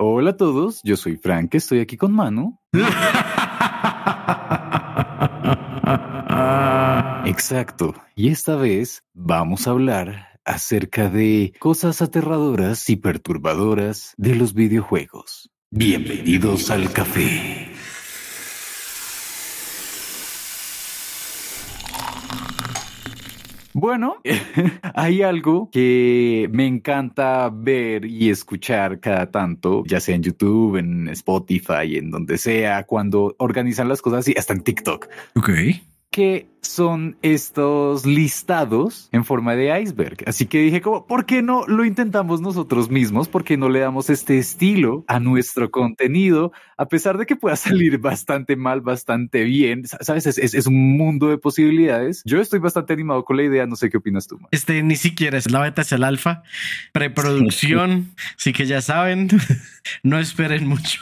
[0.00, 2.56] Hola a todos, yo soy Frank, estoy aquí con Manu.
[7.26, 14.54] Exacto, y esta vez vamos a hablar acerca de cosas aterradoras y perturbadoras de los
[14.54, 15.50] videojuegos.
[15.72, 17.67] Bienvenidos al café.
[23.80, 24.16] Bueno,
[24.94, 31.08] hay algo que me encanta ver y escuchar cada tanto, ya sea en YouTube, en
[31.08, 35.06] Spotify, en donde sea, cuando organizan las cosas y hasta en TikTok.
[35.36, 35.50] Ok
[36.10, 40.18] que son estos listados en forma de iceberg.
[40.26, 43.28] Así que dije como, ¿por qué no lo intentamos nosotros mismos?
[43.28, 46.52] ¿Por qué no le damos este estilo a nuestro contenido?
[46.76, 51.38] A pesar de que pueda salir bastante mal, bastante bien, sabes, es, un mundo de
[51.38, 52.22] posibilidades.
[52.24, 54.38] Yo estoy bastante animado con la idea, no sé qué opinas tú.
[54.50, 56.42] Este ni siquiera es la beta, es el alfa,
[56.92, 59.28] preproducción, sí que ya saben,
[60.02, 61.00] no esperen mucho.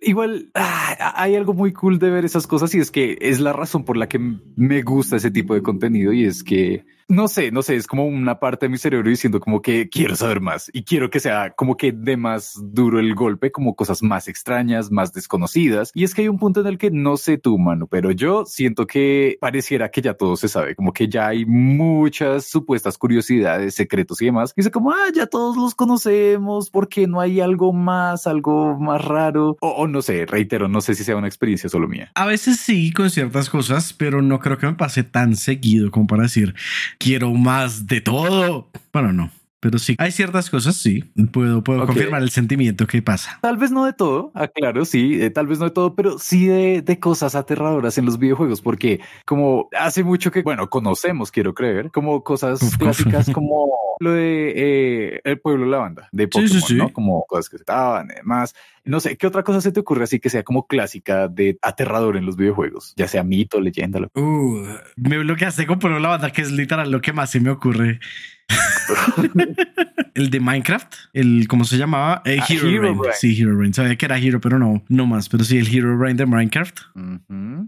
[0.00, 3.52] Igual ah, hay algo muy cool de ver esas cosas y es que es la
[3.52, 7.50] razón por la que me gusta ese tipo de contenido y es que no sé,
[7.50, 10.70] no sé, es como una parte de mi cerebro diciendo como que quiero saber más
[10.74, 14.90] y quiero que sea como que de más duro el golpe, como cosas más extrañas,
[14.90, 15.90] más desconocidas.
[15.94, 18.44] Y es que hay un punto en el que no sé tú, mano, pero yo
[18.44, 23.74] siento que pareciera que ya todo se sabe, como que ya hay muchas supuestas curiosidades,
[23.74, 24.52] secretos y demás.
[24.54, 29.02] Y dice como, ah, ya todos los conocemos, porque no hay algo más, algo más
[29.02, 29.56] raro?
[29.60, 32.10] O, o no sé, reitero, no sé si sea una experiencia solo mía.
[32.14, 36.06] A veces sí con ciertas cosas, pero no creo que me pase tan seguido como
[36.06, 36.54] para decir,
[36.98, 38.68] quiero más de todo.
[38.92, 39.30] Bueno, no.
[39.60, 41.04] Pero sí, hay ciertas cosas, sí.
[41.32, 43.38] Puedo, puedo confirmar el sentimiento que pasa.
[43.42, 46.46] Tal vez no de todo, aclaro, sí, eh, tal vez no de todo, pero sí
[46.46, 51.54] de, de, cosas aterradoras en los videojuegos, porque como hace mucho que, bueno, conocemos, quiero
[51.54, 56.92] creer, como cosas clásicas como lo de eh, El Pueblo la Banda, de Pokémon, ¿no?
[56.92, 58.54] Como cosas que se estaban y demás.
[58.88, 62.16] No sé, ¿qué otra cosa se te ocurre así que sea como clásica de aterrador
[62.16, 62.94] en los videojuegos?
[62.96, 64.00] Ya sea mito, leyenda.
[64.00, 64.10] Lo...
[64.14, 64.66] Uh,
[64.96, 68.00] me bloqueaste con Pueblo la Banda, que es literal lo que más se me ocurre.
[70.14, 72.98] el de Minecraft, el cómo se llamaba, eh, ah, Hero, Brain.
[73.12, 73.74] Sí, Hero Brain.
[73.74, 75.28] Sabía que era Hero, pero no, no más.
[75.28, 76.80] Pero sí, el Hero Brain de Minecraft.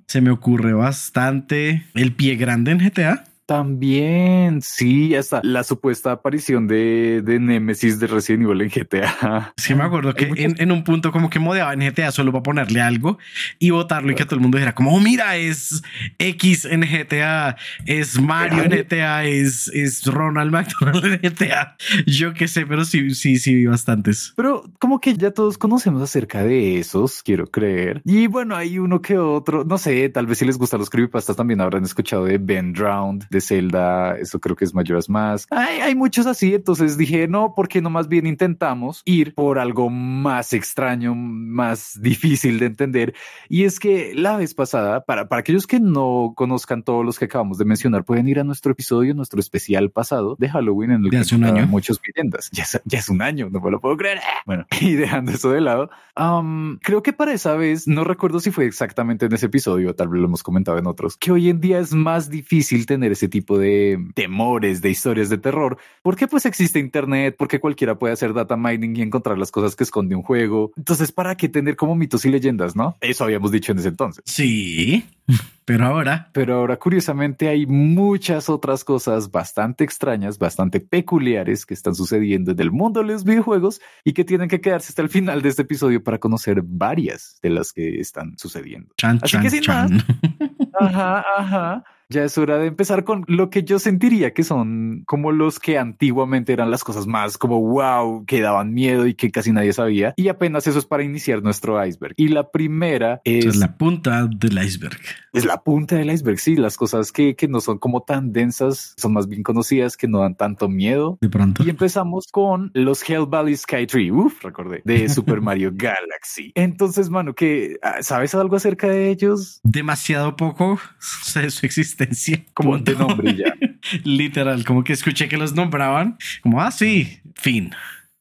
[0.06, 1.84] Se me ocurre bastante.
[1.92, 3.24] El pie grande en GTA.
[3.50, 9.54] También, sí, hasta la supuesta aparición de, de Nemesis de Resident Evil en GTA.
[9.56, 12.80] Sí, me acuerdo que en, un punto como que modeaba en GTA solo para ponerle
[12.80, 13.18] algo
[13.58, 15.82] y votarlo y que todo el mundo dijera como, oh, mira, es
[16.18, 17.56] X en GTA,
[17.86, 21.76] es Mario en GTA, es, es Ronald McDonald en GTA.
[22.06, 24.32] Yo qué sé, pero sí, sí, sí, vi bastantes.
[24.36, 28.00] Pero como que ya todos conocemos acerca de esos, quiero creer.
[28.04, 31.34] Y bueno, hay uno que otro, no sé, tal vez si les gustan los creepypastas
[31.34, 35.48] también habrán escuchado de Ben Drowned, de Zelda, eso creo que es Majora's Mask.
[35.52, 39.90] Hay, hay muchos así, entonces dije, no, porque no más bien intentamos ir por algo
[39.90, 43.14] más extraño, más difícil de entender.
[43.48, 47.26] Y es que la vez pasada, para, para aquellos que no conozcan todos los que
[47.26, 51.10] acabamos de mencionar, pueden ir a nuestro episodio, nuestro especial pasado de Halloween en el
[51.10, 52.50] que hace un año muchos leyendas.
[52.52, 54.20] Ya es, ya es, un año, no me lo puedo creer.
[54.46, 58.50] Bueno, y dejando eso de lado, um, creo que para esa vez, no recuerdo si
[58.50, 61.60] fue exactamente en ese episodio, tal vez lo hemos comentado en otros, que hoy en
[61.60, 66.44] día es más difícil tener ese tipo de temores, de historias de terror, porque pues
[66.46, 70.22] existe internet, porque cualquiera puede hacer data mining y encontrar las cosas que esconde un
[70.22, 70.72] juego.
[70.76, 72.96] Entonces, ¿para qué tener como mitos y leyendas, no?
[73.00, 74.22] Eso habíamos dicho en ese entonces.
[74.26, 75.04] Sí,
[75.64, 76.28] pero ahora.
[76.32, 82.60] Pero ahora, curiosamente, hay muchas otras cosas bastante extrañas, bastante peculiares que están sucediendo en
[82.60, 85.62] el mundo de los videojuegos y que tienen que quedarse hasta el final de este
[85.62, 88.94] episodio para conocer varias de las que están sucediendo.
[89.02, 89.90] Así que sin más.
[90.80, 95.32] Ajá, ajá ya es hora de empezar con lo que yo sentiría que son como
[95.32, 99.52] los que antiguamente eran las cosas más como wow, que daban miedo y que casi
[99.52, 100.14] nadie sabía.
[100.16, 102.14] Y apenas eso es para iniciar nuestro iceberg.
[102.16, 104.98] Y la primera es, es la punta del iceberg.
[105.32, 106.38] Es la punta del iceberg.
[106.38, 110.08] Sí, las cosas que, que no son como tan densas son más bien conocidas, que
[110.08, 111.18] no dan tanto miedo.
[111.20, 111.62] De pronto.
[111.64, 114.10] Y empezamos con los Hell Valley Sky Tree.
[114.10, 116.52] Uf, recordé de Super Mario Galaxy.
[116.54, 119.60] Entonces, mano, que ah, sabes algo acerca de ellos?
[119.62, 120.78] Demasiado poco.
[120.98, 121.66] Sé su
[122.04, 123.54] existencia como de nombre ya.
[124.04, 127.70] Literal, como que escuché que los nombraban, como, ah, sí, fin.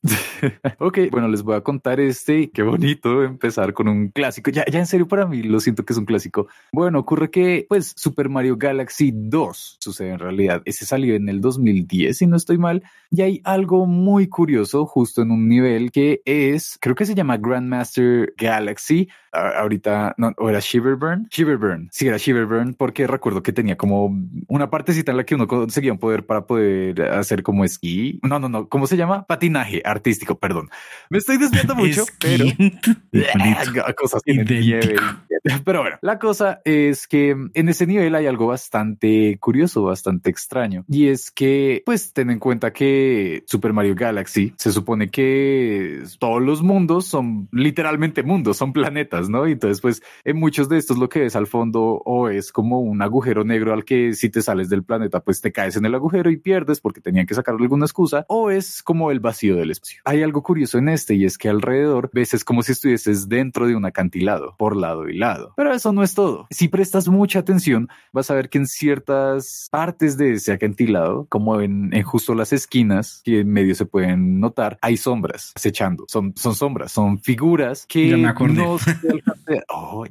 [0.80, 2.50] ok, bueno, les voy a contar este.
[2.52, 4.50] Qué bonito empezar con un clásico.
[4.50, 6.48] Ya, ya en serio, para mí lo siento que es un clásico.
[6.72, 10.62] Bueno, ocurre que, pues, Super Mario Galaxy 2 sucede en realidad.
[10.64, 12.84] Ese salió en el 2010, si no estoy mal.
[13.12, 17.38] Y hay algo muy curioso justo en un nivel que es, creo que se llama
[17.38, 23.78] Grandmaster Galaxy ahorita, no, o era Shiverburn, Shiverburn, sí era Shiverburn, porque recuerdo que tenía
[23.78, 24.16] como
[24.48, 28.20] una partecita en la que uno conseguía un poder para poder hacer como esquí.
[28.24, 29.26] No, no, no, ¿cómo se llama?
[29.26, 29.82] Patinaje.
[29.86, 30.70] artístico, perdón.
[31.10, 32.46] Me estoy desviando mucho, pero
[33.96, 34.22] cosas.
[35.66, 40.86] Pero bueno, la cosa es que en ese nivel hay algo bastante curioso, bastante extraño.
[40.88, 46.42] Y es que, pues, ten en cuenta que Super Mario Galaxy se supone que todos
[46.42, 49.48] los mundos son literalmente mundos, son planetas, ¿no?
[49.48, 52.80] Y entonces, pues, en muchos de estos lo que ves al fondo o es como
[52.80, 55.96] un agujero negro al que si te sales del planeta, pues te caes en el
[55.96, 59.72] agujero y pierdes porque tenían que sacarle alguna excusa, o es como el vacío del
[59.72, 60.02] espacio.
[60.06, 63.68] Hay algo curioso en este y es que alrededor ves es como si estuvieses dentro
[63.68, 65.54] de un acantilado, por lado y lado.
[65.58, 66.48] Pero eso no es todo.
[66.52, 71.62] Si prestas mucha atención, vas a ver que en ciertas partes de ese acantilado, como
[71.62, 76.06] en, justo las esquinas, que en medio se pueden notar, hay sombras acechando.
[76.08, 78.96] Son, son sombras, son figuras que no se
[79.50, 80.06] alcanza, oh,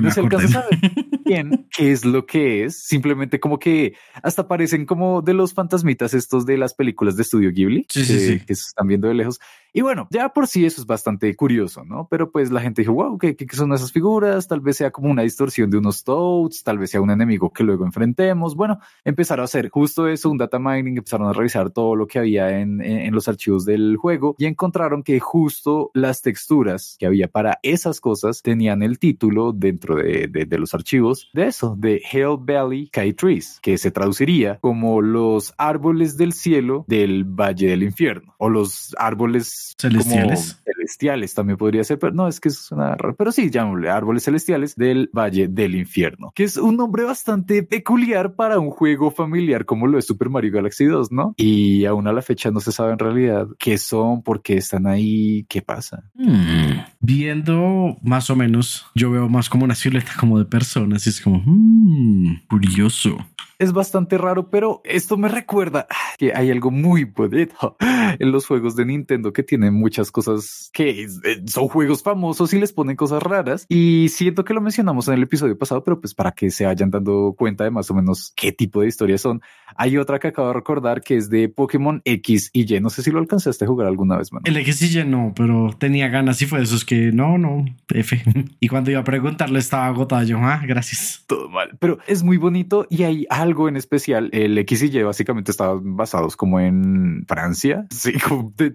[0.00, 0.78] no se alcanza a saber
[1.24, 2.82] bien qué es lo que es.
[2.82, 7.50] Simplemente como que hasta parecen como de los fantasmitas estos de las películas de estudio
[7.50, 9.40] Ghibli, que, que se están viendo de lejos.
[9.72, 12.08] Y bueno, ya por sí eso es bastante curioso, ¿no?
[12.10, 14.48] Pero pues la gente dijo, wow, ¿qué, qué son esas figuras?
[14.48, 17.64] Tal vez sea como una distorsión de unos toads, tal vez sea un enemigo que
[17.64, 18.56] luego enfrentemos.
[18.56, 22.18] Bueno, empezaron a hacer justo eso, un data mining, empezaron a revisar todo lo que
[22.18, 27.28] había en, en, los archivos del juego y encontraron que justo las texturas que había
[27.28, 32.02] para esas cosas tenían el título dentro de, de, de los archivos de eso, de
[32.10, 37.82] Hell Valley Sky Trees, que se traduciría como los árboles del cielo del Valle del
[37.82, 40.56] Infierno o los árboles celestiales.
[40.90, 44.74] Celestiales también podría ser, pero no, es que es una pero sí, llamémosle árboles celestiales
[44.74, 49.86] del Valle del Infierno, que es un nombre bastante peculiar para un juego familiar como
[49.86, 51.34] lo es Super Mario Galaxy 2, ¿no?
[51.36, 54.86] Y aún a la fecha no se sabe en realidad qué son, por qué están
[54.86, 56.02] ahí, qué pasa.
[56.14, 56.80] Hmm.
[57.00, 61.20] Viendo más o menos, yo veo más como una silueta como de personas y es
[61.20, 63.16] como hmm, curioso
[63.60, 67.76] es bastante raro, pero esto me recuerda que hay algo muy bonito
[68.18, 72.58] en los juegos de Nintendo que tienen muchas cosas que eh, son juegos famosos y
[72.58, 73.66] les ponen cosas raras.
[73.68, 76.90] Y siento que lo mencionamos en el episodio pasado, pero pues para que se vayan
[76.90, 79.42] dando cuenta de más o menos qué tipo de historias son.
[79.76, 82.80] Hay otra que acabo de recordar que es de Pokémon X y Y.
[82.80, 84.42] No sé si lo alcanzaste a jugar alguna vez, man.
[84.46, 87.66] El X y Y no, pero tenía ganas y fue de esos que no, no,
[87.88, 88.22] F.
[88.60, 91.24] y cuando iba a preguntarle estaba agotado yo, ah, gracias.
[91.26, 94.30] Todo mal, pero es muy bonito y hay algo en especial.
[94.32, 97.86] El X y Y básicamente estaban basados como en Francia.
[97.90, 98.14] Sí,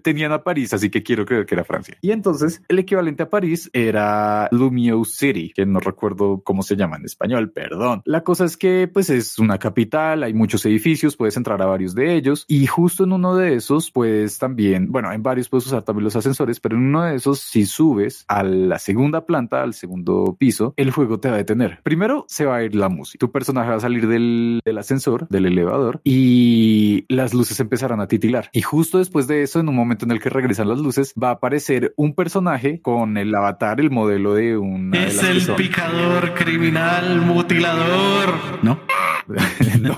[0.04, 1.95] tenían a París, así que quiero creer que era Francia.
[2.00, 6.96] Y entonces el equivalente a París era Lumio City, que no recuerdo cómo se llama
[6.96, 8.02] en español, perdón.
[8.04, 11.94] La cosa es que pues es una capital, hay muchos edificios, puedes entrar a varios
[11.94, 15.82] de ellos y justo en uno de esos pues también, bueno, en varios puedes usar
[15.82, 19.74] también los ascensores, pero en uno de esos si subes a la segunda planta, al
[19.74, 21.80] segundo piso, el juego te va a detener.
[21.82, 23.18] Primero se va a ir la música.
[23.24, 28.08] Tu personaje va a salir del del ascensor, del elevador, y las luces empezarán a
[28.08, 28.50] titilar.
[28.52, 31.28] Y justo después de eso, en un momento en el que regresan las luces, va
[31.28, 34.94] a aparecer un personaje con el avatar, el modelo de un...
[34.94, 38.34] Es el picador, criminal, mutilador.
[38.62, 38.80] No.
[39.80, 39.96] no.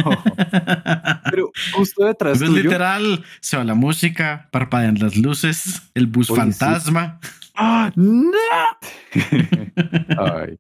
[1.31, 2.41] Pero justo detrás.
[2.41, 7.21] Es literal, se va la música, parpadean las luces, el bus fantasma.
[7.61, 7.91] ¡Ah!
[7.97, 8.31] ¡No!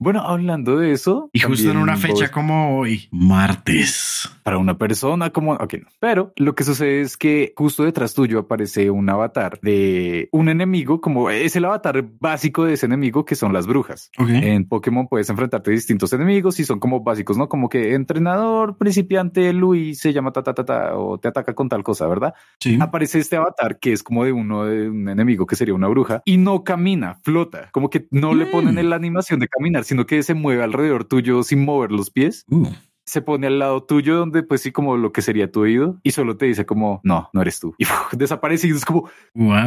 [0.00, 1.30] Bueno, hablando de eso.
[1.32, 4.28] Y justo en una fecha como hoy, martes.
[4.42, 5.52] Para una persona como.
[5.52, 5.86] Ok, no.
[6.00, 11.00] Pero lo que sucede es que justo detrás tuyo aparece un avatar de un enemigo,
[11.00, 14.10] como es el avatar básico de ese enemigo, que son las brujas.
[14.18, 17.48] En Pokémon puedes enfrentarte a distintos enemigos y son como básicos, ¿no?
[17.48, 21.68] Como que entrenador, principiante, Luis se llama ta ta ta ta o te ataca con
[21.68, 22.34] tal cosa, ¿verdad?
[22.58, 22.76] Sí.
[22.80, 26.22] Aparece este avatar que es como de uno de un enemigo que sería una bruja
[26.24, 26.87] y no camina,
[27.22, 28.78] flota, como que no le ponen mm.
[28.78, 32.44] en la animación de caminar, sino que se mueve alrededor tuyo sin mover los pies.
[32.48, 32.68] Uh
[33.08, 36.10] se pone al lado tuyo donde pues sí como lo que sería tu oído y
[36.10, 37.86] solo te dice como no, no eres tú y
[38.16, 39.08] desaparece y es como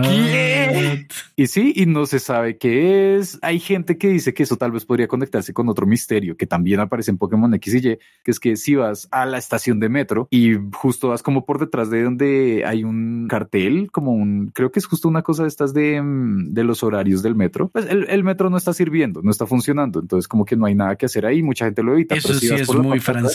[0.04, 1.08] ¿qué?
[1.36, 3.40] y sí y no se sabe qué es.
[3.42, 6.80] Hay gente que dice que eso tal vez podría conectarse con otro misterio que también
[6.80, 7.82] aparece en Pokémon X y Y
[8.24, 11.60] que es que si vas a la estación de metro y justo vas como por
[11.60, 15.50] detrás de donde hay un cartel como un creo que es justo una cosa de
[15.50, 19.32] estas de, mm, de los horarios del metro pues el, metro no está sirviendo no
[19.32, 22.14] está funcionando entonces como que no hay nada que hacer ahí mucha gente lo evita
[22.14, 23.31] eso sí es muy francés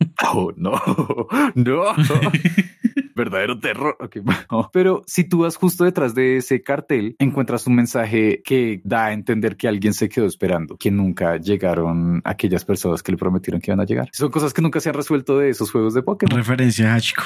[0.22, 0.78] Oh, no,
[1.54, 1.94] no.
[3.16, 3.96] Verdadero terror.
[4.72, 9.12] Pero si tú vas justo detrás de ese cartel, encuentras un mensaje que da a
[9.14, 13.70] entender que alguien se quedó esperando, que nunca llegaron aquellas personas que le prometieron que
[13.70, 14.10] iban a llegar.
[14.12, 16.36] Son cosas que nunca se han resuelto de esos juegos de Pokémon.
[16.36, 17.22] Referencia a Hachiko.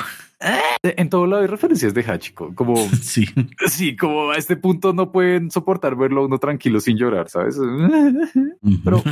[0.83, 2.55] En todo lado hay referencias de Hachiko.
[2.55, 3.27] Como, sí.
[3.67, 7.59] Sí, como a este punto no pueden soportar verlo uno tranquilo sin llorar, ¿sabes?
[8.85, 9.03] Pero,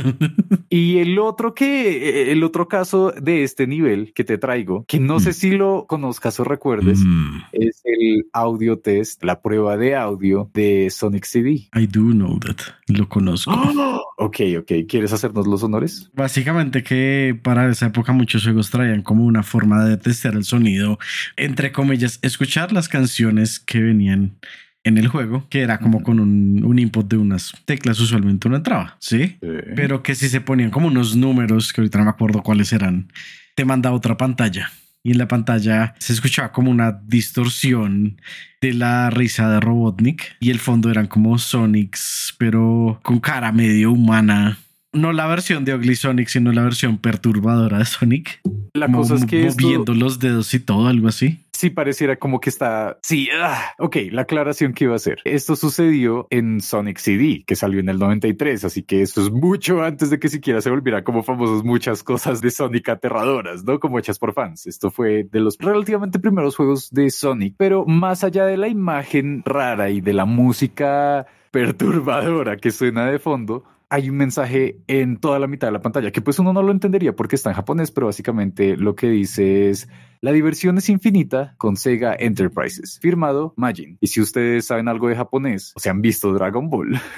[0.69, 5.19] y el otro que, el otro caso de este nivel que te traigo, que no
[5.19, 9.95] sé si lo conozcas o recuerdas, recuerdes, Mm, es el audio test, la prueba de
[9.95, 11.69] audio de Sonic CD.
[11.75, 12.57] I do know that.
[12.87, 13.51] Lo conozco.
[14.21, 14.71] Ok, ok.
[14.89, 16.11] ¿Quieres hacernos los honores?
[16.13, 20.99] Básicamente que para esa época muchos juegos traían como una forma de testear el sonido,
[21.37, 24.37] entre comillas, escuchar las canciones que venían
[24.83, 28.57] en el juego, que era como con un, un input de unas teclas, usualmente una
[28.57, 29.37] entraba, ¿sí?
[29.75, 33.11] Pero que si se ponían como unos números, que ahorita no me acuerdo cuáles eran,
[33.55, 34.69] te manda otra pantalla.
[35.03, 38.21] Y en la pantalla se escuchaba como una distorsión
[38.61, 43.91] de la risa de Robotnik y el fondo eran como Sonics, pero con cara medio
[43.91, 44.57] humana.
[44.91, 48.41] No la versión de Ugly Sonic, sino la versión perturbadora de Sonic.
[48.73, 51.39] La Como cosa es que esto moviendo los dedos y todo, algo así.
[51.59, 52.97] Sí pareciera como que está.
[53.03, 53.97] Sí, ah, ok.
[54.11, 55.19] La aclaración que iba a hacer.
[55.25, 59.83] Esto sucedió en Sonic CD, que salió en el 93, así que esto es mucho
[59.83, 63.79] antes de que siquiera se volviera como famosos muchas cosas de Sonic aterradoras, ¿no?
[63.79, 64.67] Como hechas por fans.
[64.67, 69.43] Esto fue de los relativamente primeros juegos de Sonic, pero más allá de la imagen
[69.45, 75.39] rara y de la música perturbadora que suena de fondo, hay un mensaje en toda
[75.39, 77.91] la mitad de la pantalla que pues uno no lo entendería porque está en japonés,
[77.91, 79.89] pero básicamente lo que dice es
[80.21, 83.97] la diversión es infinita con Sega Enterprises, firmado Majin.
[83.99, 86.99] Y si ustedes saben algo de japonés o se han visto Dragon Ball,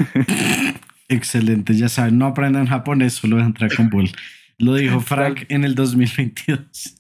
[1.12, 3.36] Excelente, ya saben, no aprendan japonés, solo
[3.76, 4.10] con Ball.
[4.62, 7.00] Lo dijo Frank en el 2022.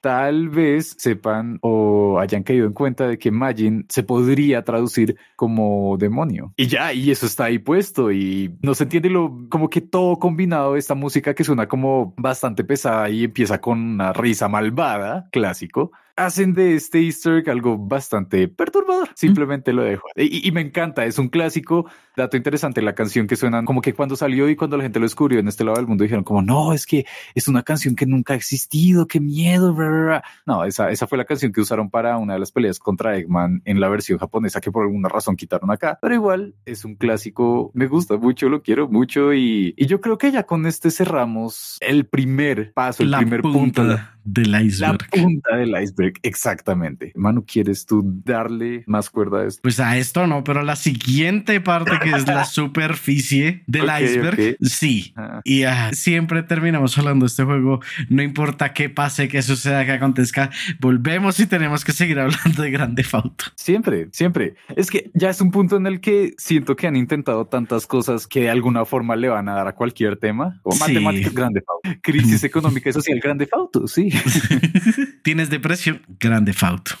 [0.00, 5.96] tal vez sepan o hayan caído en cuenta de que Majin se podría traducir como
[5.98, 6.52] demonio.
[6.56, 10.18] Y ya, y eso está ahí puesto y no se entiende lo como que todo
[10.18, 15.90] combinado esta música que suena como bastante pesada y empieza con una risa malvada, clásico.
[16.16, 19.08] Hacen de este easter egg algo bastante perturbador.
[19.14, 20.06] Simplemente lo dejo.
[20.14, 21.86] Y, y me encanta, es un clásico.
[22.16, 25.06] Dato interesante, la canción que suenan como que cuando salió y cuando la gente lo
[25.06, 27.04] descubrió en este lado del mundo dijeron como, no, es que
[27.34, 29.74] es una canción que nunca ha existido, qué miedo.
[29.74, 30.24] bla, bla, bla".
[30.46, 33.62] No, esa, esa fue la canción que usaron para una de las peleas contra Eggman
[33.64, 35.98] en la versión japonesa que por alguna razón quitaron acá.
[36.00, 40.16] Pero igual es un clásico, me gusta mucho, lo quiero mucho y, y yo creo
[40.16, 43.82] que ya con este cerramos el primer paso, el la primer punto.
[44.24, 45.08] Del La iceberg.
[45.10, 47.12] punta del iceberg, exactamente.
[47.14, 49.60] Manu, ¿quieres tú darle más cuerda a esto?
[49.62, 52.44] Pues a esto no, pero la siguiente parte que es la
[52.88, 55.12] superficie del iceberg, sí.
[55.16, 59.84] Ah, Y ah, siempre terminamos hablando de este juego, no importa qué pase, qué suceda,
[59.84, 60.50] qué acontezca,
[60.80, 63.46] volvemos y tenemos que seguir hablando de Grande Fauto.
[63.56, 64.54] Siempre, siempre.
[64.76, 68.26] Es que ya es un punto en el que siento que han intentado tantas cosas
[68.26, 70.60] que de alguna forma le van a dar a cualquier tema.
[70.62, 70.80] O Sí.
[70.80, 72.00] matemáticas, grande fauto.
[72.02, 74.10] Crisis económica y social, grande fauto, sí.
[75.22, 76.92] Tienes depresión, Grande Fauto.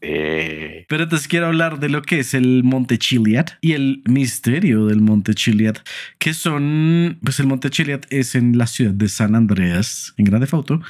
[0.00, 4.86] Eh, Pero entonces quiero hablar de lo que es el Monte Chiliad y el misterio
[4.86, 5.76] del Monte Chiliad,
[6.18, 10.46] que son, pues el Monte Chiliad es en la ciudad de San Andreas, en Grande
[10.46, 10.80] Fauto,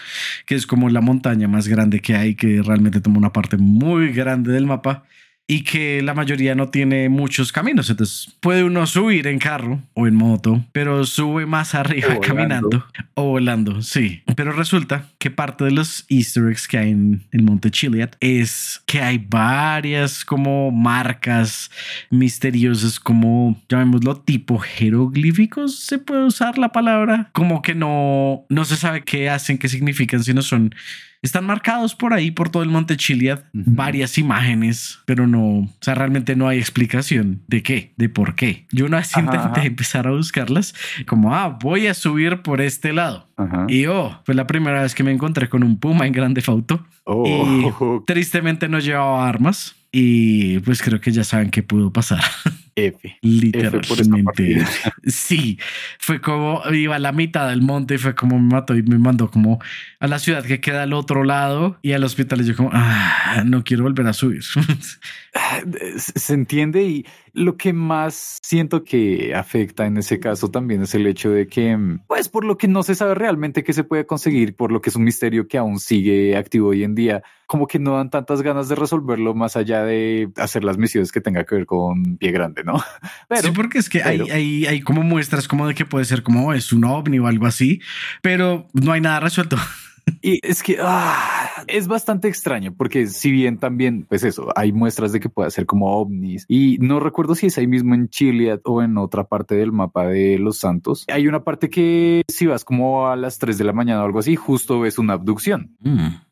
[0.47, 4.13] que es como la montaña más grande que hay, que realmente toma una parte muy
[4.13, 5.05] grande del mapa
[5.49, 7.89] y que la mayoría no tiene muchos caminos.
[7.89, 12.27] Entonces puede uno subir en carro o en moto, pero sube más arriba O volando.
[12.35, 13.83] caminando o volando.
[13.83, 18.11] Sí, pero resulta que parte de los easter eggs que hay en el Monte Chiliad
[18.21, 21.71] es que hay varias como marcas
[22.11, 25.79] misteriosas, como llamémoslo tipo jeroglíficos.
[25.79, 30.25] Se puede usar la palabra como que no, no se sabe qué hacen, qué significan,
[30.25, 30.75] sino son
[31.23, 35.95] están marcados por ahí, por todo el monte Chiliad, varias imágenes, pero no, o sea,
[35.95, 38.67] realmente no hay explicación de qué, de por qué.
[38.73, 39.65] Yo una vez Ajá, intenté ajá.
[39.67, 40.75] empezar a buscarlas,
[41.07, 43.29] como, ah, voy a subir por este lado.
[43.37, 43.67] ajá.
[43.69, 46.87] Y oh, fue la primera vez que me encontré con un puma en Grande Fauto.
[47.05, 49.75] Oh, Tristemente no llevaba armas.
[49.93, 52.21] Y pues creo que ya saben qué pudo pasar.
[52.77, 53.19] F.
[53.23, 54.65] Literalmente.
[55.07, 55.59] Sí,
[55.99, 58.99] fue como iba a la mitad del monte y fue como me mató y me
[58.99, 59.61] mandó como
[60.01, 62.41] a la ciudad que queda al otro lado y al hospital.
[62.41, 64.43] Y yo, como, ah, no quiero volver a subir.
[65.97, 71.07] se entiende y lo que más siento que afecta en ese caso también es el
[71.07, 74.57] hecho de que, pues por lo que no se sabe realmente qué se puede conseguir,
[74.57, 77.79] por lo que es un misterio que aún sigue activo hoy en día, como que
[77.79, 81.55] no dan tantas ganas de resolverlo más allá de hacer las misiones que tenga que
[81.55, 82.85] ver con pie grande, ¿no?
[83.29, 86.23] Pero sí, porque es que hay, hay, hay como muestras como de que puede ser
[86.23, 87.81] como es un ovni o algo así,
[88.21, 89.57] pero no hay nada resuelto.
[90.23, 95.13] Y es que ah, es bastante extraño porque si bien también, pues eso, hay muestras
[95.13, 98.61] de que puede ser como ovnis y no recuerdo si es ahí mismo en Chile
[98.65, 101.05] o en otra parte del mapa de Los Santos.
[101.13, 104.19] Hay una parte que si vas como a las 3 de la mañana o algo
[104.19, 105.77] así, justo ves una abducción.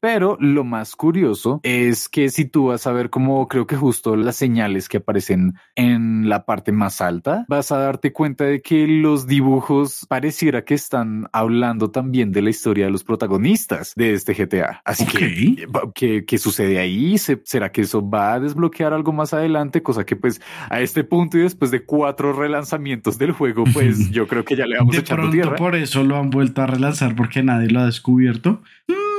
[0.00, 4.16] Pero lo más curioso es que si tú vas a ver como creo que justo
[4.16, 8.86] las señales que aparecen en la parte más alta, vas a darte cuenta de que
[8.86, 13.63] los dibujos pareciera que están hablando también de la historia de los protagonistas.
[13.64, 14.82] Pistas de este GTA.
[14.84, 17.16] Así que, ¿qué, ¿qué, sucede ahí?
[17.18, 19.82] ¿Será que eso va a desbloquear algo más adelante?
[19.82, 24.26] Cosa que pues a este punto y después de cuatro relanzamientos del juego, pues yo
[24.26, 25.56] creo que ya le vamos de echando pronto tierra.
[25.56, 28.62] Por eso lo han vuelto a relanzar porque nadie lo ha descubierto.
[28.88, 29.13] Mm.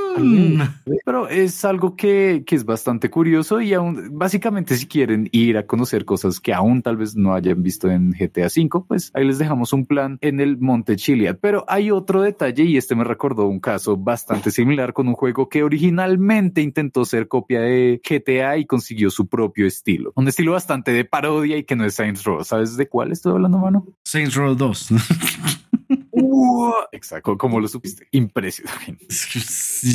[1.05, 5.65] Pero es algo que, que, es bastante curioso y aún básicamente si quieren ir a
[5.65, 9.38] conocer cosas que aún tal vez no hayan visto en GTA V, pues ahí les
[9.38, 11.38] dejamos un plan en el Monte Chiliad.
[11.41, 15.50] Pero hay otro detalle y este me recordó un caso bastante similar con un juego
[15.50, 20.12] que originalmente intentó ser copia de GTA y consiguió su propio estilo.
[20.15, 22.43] Un estilo bastante de parodia y que no es Saints Row.
[22.43, 23.86] ¿Sabes de cuál estoy hablando, mano?
[24.03, 24.89] Saints Row 2.
[26.91, 28.07] Exacto, como lo supiste.
[28.12, 29.05] Impresionante.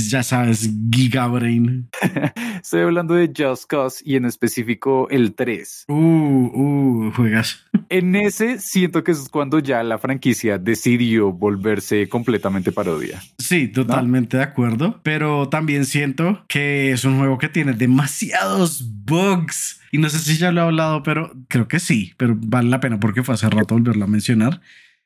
[0.09, 1.89] Ya sabes, Gigabrain.
[2.63, 5.87] Estoy hablando de Just Cause y en específico el 3.
[5.89, 7.67] Uh, uh, juegas.
[7.89, 13.21] En ese siento que es cuando ya la franquicia decidió volverse completamente parodia.
[13.39, 15.01] Sí, totalmente de acuerdo.
[15.03, 19.81] Pero también siento que es un juego que tiene demasiados bugs.
[19.91, 22.79] Y no sé si ya lo he hablado, pero creo que sí, pero vale la
[22.79, 24.61] pena porque fue hace rato volverlo a mencionar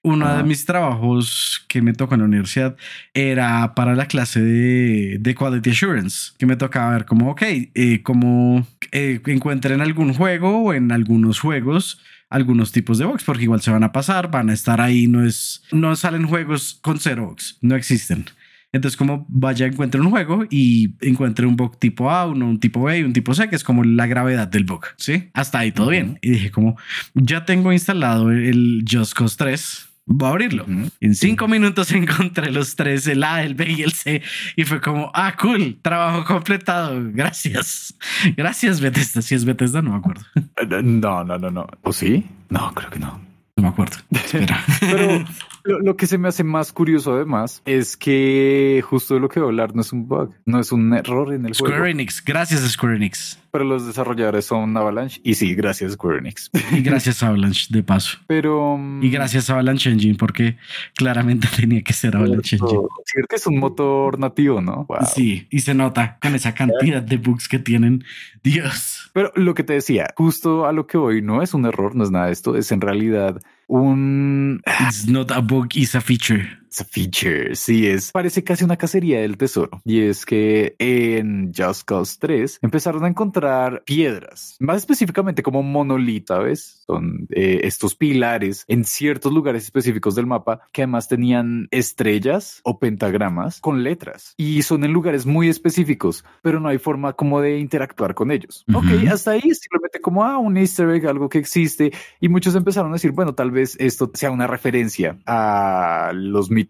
[0.05, 2.77] uno de mis trabajos que me tocó en la universidad
[3.15, 8.03] era para la clase de, de Quality Assurance, que me tocaba ver como, ok, eh,
[8.03, 13.61] como eh, encuentren algún juego o en algunos juegos algunos tipos de bugs, porque igual
[13.61, 17.27] se van a pasar, van a estar ahí, no es, no salen juegos con cero
[17.27, 18.27] bugs, no existen.
[18.73, 22.83] Entonces, como vaya, encuentre un juego y encuentre un bug tipo A, uno, un tipo
[22.83, 24.85] B y un tipo C, que es como la gravedad del bug.
[24.97, 26.19] Sí, hasta ahí todo bien.
[26.23, 26.77] Y dije, como
[27.15, 30.67] ya tengo instalado el Just Cause 3 voy a abrirlo.
[31.01, 34.23] En cinco minutos encontré los tres, el A, el B y el C,
[34.57, 37.95] y fue como, ah, cool, trabajo completado, gracias.
[38.37, 39.23] Gracias, Bethesda.
[39.23, 40.23] Si es Bethesda, no me acuerdo.
[40.67, 41.67] No, no, no, no.
[41.83, 42.25] ¿O sí?
[42.49, 43.21] No, creo que no.
[43.57, 43.97] No me acuerdo.
[44.11, 44.63] Espera.
[44.81, 45.25] Pero
[45.65, 49.49] lo, que se me hace más curioso además es que justo de lo que voy
[49.49, 51.85] a hablar no es un bug, no es un error en el Square juego.
[51.85, 53.39] Square Enix, gracias Square Enix.
[53.51, 56.51] Pero los desarrolladores son Avalanche y sí, gracias Square Enix.
[56.73, 58.19] Y gracias Avalanche de paso.
[58.27, 58.79] Pero...
[59.01, 60.59] Y gracias Avalanche Engine porque
[60.97, 62.83] claramente tenía que ser Avalanche Engine.
[63.29, 64.87] Que es un motor nativo, ¿no?
[65.15, 68.05] Sí, y se nota con esa cantidad de bugs que tienen.
[68.43, 69.11] Dios.
[69.15, 72.05] Pero lo que te decía, justo a lo que voy, no es un error, no
[72.05, 74.61] es nada de esto, es en realidad un...
[74.67, 76.47] It's not a bug, it's a feature.
[76.75, 78.11] It's a feature, sí es.
[78.11, 79.81] Parece casi una cacería del tesoro.
[79.85, 86.41] Y es que en Just Cause 3 empezaron a encontrar piedras, más específicamente como monolita,
[86.41, 86.83] ¿ves?
[86.85, 92.81] Son eh, estos pilares en ciertos lugares específicos del mapa que además tenían estrellas o
[92.81, 97.61] pentagramas con letras y son en lugares muy específicos, pero no hay forma como de
[97.61, 98.65] interactuar con ellos.
[98.75, 102.91] Ok, hasta ahí simplemente como ah, un easter egg, algo que existe y muchos empezaron
[102.91, 106.64] a decir, bueno, tal vez esto sea una referencia a los mitos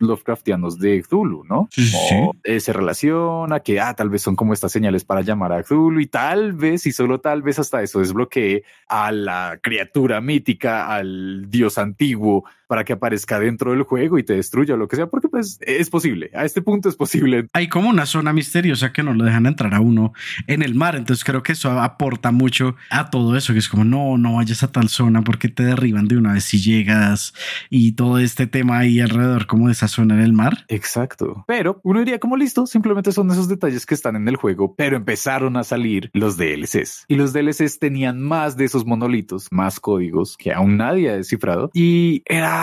[0.00, 1.68] Lovecraftianos de Cthulhu, ¿no?
[1.70, 2.60] Sí, sí.
[2.60, 6.06] se relaciona que, ah, tal vez son como estas señales para llamar a Cthulhu y
[6.06, 11.78] tal vez, y solo tal vez hasta eso desbloquee a la criatura mítica, al dios
[11.78, 15.28] antiguo para que aparezca dentro del juego y te destruya o lo que sea, porque
[15.28, 16.30] pues es posible.
[16.34, 17.48] A este punto es posible.
[17.52, 20.12] Hay como una zona misteriosa que no lo dejan entrar a uno
[20.46, 20.94] en el mar.
[20.94, 24.62] Entonces creo que eso aporta mucho a todo eso, que es como no, no vayas
[24.62, 27.32] a tal zona porque te derriban de una vez si llegas
[27.70, 30.64] y todo este tema ahí alrededor como de esa zona en el mar.
[30.68, 31.44] Exacto.
[31.46, 34.96] Pero uno diría como listo, simplemente son esos detalles que están en el juego, pero
[34.96, 40.36] empezaron a salir los DLCs y los DLCs tenían más de esos monolitos, más códigos
[40.36, 42.57] que aún nadie ha descifrado y era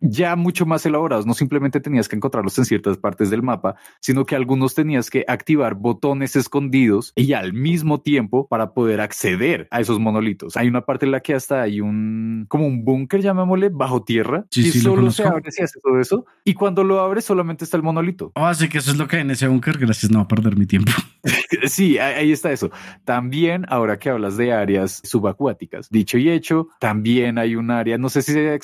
[0.00, 1.26] ya mucho más elaborados.
[1.26, 5.24] No simplemente tenías que encontrarlos en ciertas partes del mapa, sino que algunos tenías que
[5.28, 10.56] activar botones escondidos y al mismo tiempo para poder acceder a esos monolitos.
[10.56, 14.46] Hay una parte en la que hasta hay un como un búnker, llamémosle, bajo tierra,
[14.50, 16.26] sí, y sí, solo se abre si hace todo eso.
[16.44, 18.32] Y cuando lo abres solamente está el monolito.
[18.34, 19.78] Oh, así que eso es lo que hay en ese búnker.
[19.78, 20.92] Gracias, no a perder mi tiempo.
[21.66, 22.70] sí, ahí está eso.
[23.04, 28.08] También, ahora que hablas de áreas subacuáticas, dicho y hecho, también hay un área, no
[28.08, 28.54] sé si sea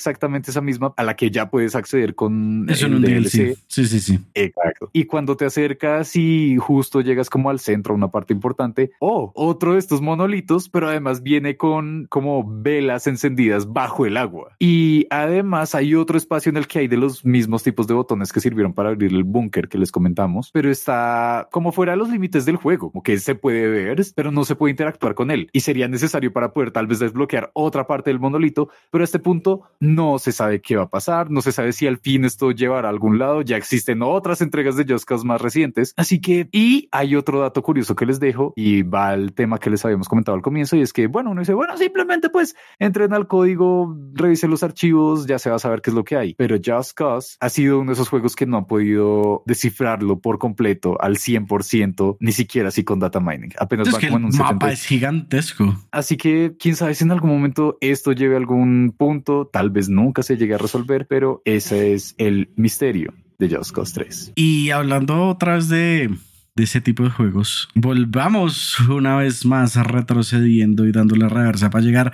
[0.45, 3.57] esa misma, a la que ya puedes acceder con Eso en un DLC.
[3.67, 4.19] Sí, sí, sí.
[4.33, 4.89] Exacto.
[4.93, 9.73] Y cuando te acercas y justo llegas como al centro, una parte importante, oh, otro
[9.73, 14.55] de estos monolitos, pero además viene con como velas encendidas bajo el agua.
[14.59, 18.31] Y además hay otro espacio en el que hay de los mismos tipos de botones
[18.31, 22.09] que sirvieron para abrir el búnker que les comentamos, pero está como fuera de los
[22.09, 25.49] límites del juego, como que se puede ver, pero no se puede interactuar con él.
[25.53, 29.19] Y sería necesario para poder tal vez desbloquear otra parte del monolito, pero a este
[29.19, 32.51] punto no se sabe qué va a pasar, no se sabe si al fin esto
[32.51, 36.49] llevará a algún lado, ya existen otras entregas de Just Cause más recientes, así que,
[36.51, 40.07] y hay otro dato curioso que les dejo, y va al tema que les habíamos
[40.07, 43.95] comentado al comienzo, y es que, bueno, uno dice, bueno, simplemente pues entren al código,
[44.13, 46.93] revisen los archivos, ya se va a saber qué es lo que hay, pero Just
[46.93, 51.17] Cause ha sido uno de esos juegos que no han podido descifrarlo por completo al
[51.17, 53.51] 100%, ni siquiera así con data mining.
[53.59, 54.71] Apenas Es va que como en un mapa 70.
[54.71, 55.75] es gigantesco.
[55.91, 59.89] Así que quién sabe si en algún momento esto lleve a algún punto, tal vez
[59.89, 64.33] nunca se llegue a resolver, pero ese es el misterio de Just Cause 3.
[64.35, 66.09] Y hablando otra vez de,
[66.55, 72.13] de ese tipo de juegos, volvamos una vez más retrocediendo y dándole reversa para llegar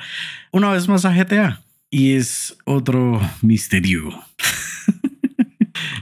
[0.51, 1.61] una vez más a GTA.
[1.89, 4.09] Y es otro misterio.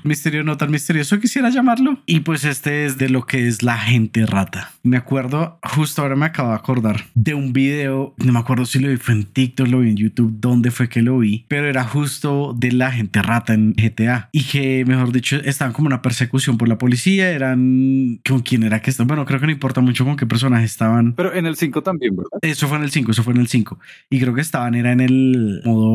[0.04, 2.00] misterio no tan misterioso quisiera llamarlo.
[2.06, 4.72] Y pues este es de lo que es la gente rata.
[4.84, 8.80] Me acuerdo, justo ahora me acabo de acordar de un video, no me acuerdo si
[8.80, 11.68] lo vi, fue en TikTok, lo vi en YouTube, dónde fue que lo vi, pero
[11.68, 14.30] era justo de la gente rata en GTA.
[14.32, 18.20] Y que, mejor dicho, estaban como una persecución por la policía, eran...
[18.28, 19.08] ¿Con quién era que estaban?
[19.08, 21.14] Bueno, creo que no importa mucho con qué personaje estaban.
[21.14, 22.40] Pero en el 5 también, ¿verdad?
[22.42, 23.80] Eso fue en el 5, eso fue en el 5.
[24.10, 25.90] Y creo que estaban, era en el modo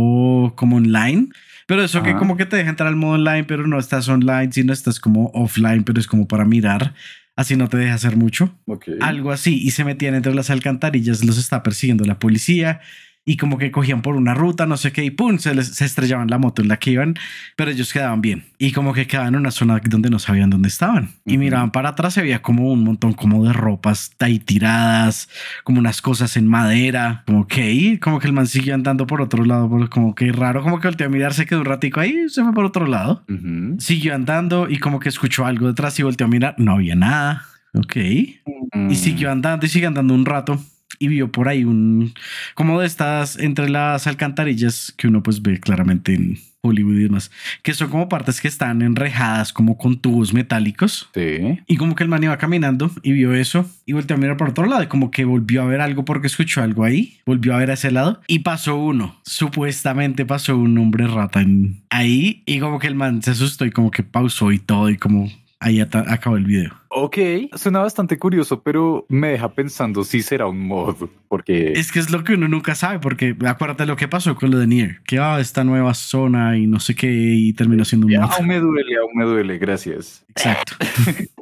[0.55, 1.29] como online.
[1.67, 4.53] Pero eso que como que te deja entrar al modo online, pero no estás online,
[4.53, 6.95] sino estás como offline, pero es como para mirar.
[7.35, 8.57] Así no te deja hacer mucho.
[9.01, 9.61] Algo así.
[9.61, 12.81] Y se metían entre las alcantarillas, los está persiguiendo la policía.
[13.29, 15.85] Y como que cogían por una ruta, no sé qué, y pum, se, les, se
[15.85, 17.17] estrellaban la moto en la que iban,
[17.57, 18.45] pero ellos quedaban bien.
[18.57, 21.11] Y como que quedaban en una zona donde no sabían dónde estaban.
[21.25, 21.41] Y Ujú.
[21.41, 25.29] miraban para atrás, y había como un montón como de ropas ahí tiradas,
[25.65, 29.45] como unas cosas en madera, como que como que el man siguió andando por otro
[29.45, 32.29] lado, como que raro, como que volteó a mirar, se quedó un ratico ahí, y
[32.29, 33.25] se fue por otro lado.
[33.29, 33.75] Ujú.
[33.81, 37.43] Siguió andando y como que escuchó algo detrás y volteó a mirar, no había nada.
[37.75, 37.97] Ok.
[37.97, 38.41] Y
[38.73, 38.95] Mm.
[38.95, 40.61] siguió andando y sigue andando un rato
[40.99, 42.13] y vio por ahí un
[42.55, 47.31] como de estas entre las alcantarillas que uno pues ve claramente en Hollywood y demás,
[47.63, 51.09] que son como partes que están enrejadas como con tubos metálicos.
[51.15, 51.61] Sí.
[51.69, 54.49] Y como que el man iba caminando y vio eso y volteó a mirar por
[54.49, 57.59] otro lado y como que volvió a ver algo porque escuchó algo ahí, volvió a
[57.59, 59.21] ver a ese lado y pasó uno.
[59.25, 63.71] Supuestamente pasó un hombre rata en- ahí y como que el man se asustó y
[63.71, 66.71] como que pausó y todo y como ahí acabó el video.
[66.89, 67.19] Ok,
[67.55, 72.11] suena bastante curioso, pero me deja pensando si será un mod, porque Es que es
[72.11, 75.19] lo que uno nunca sabe, porque acuérdate lo que pasó con lo de Nier, que
[75.19, 78.31] ah, esta nueva zona y no sé qué, y terminó siendo un mod.
[78.31, 80.25] aún me duele, aún me duele, gracias.
[80.31, 80.75] Exacto.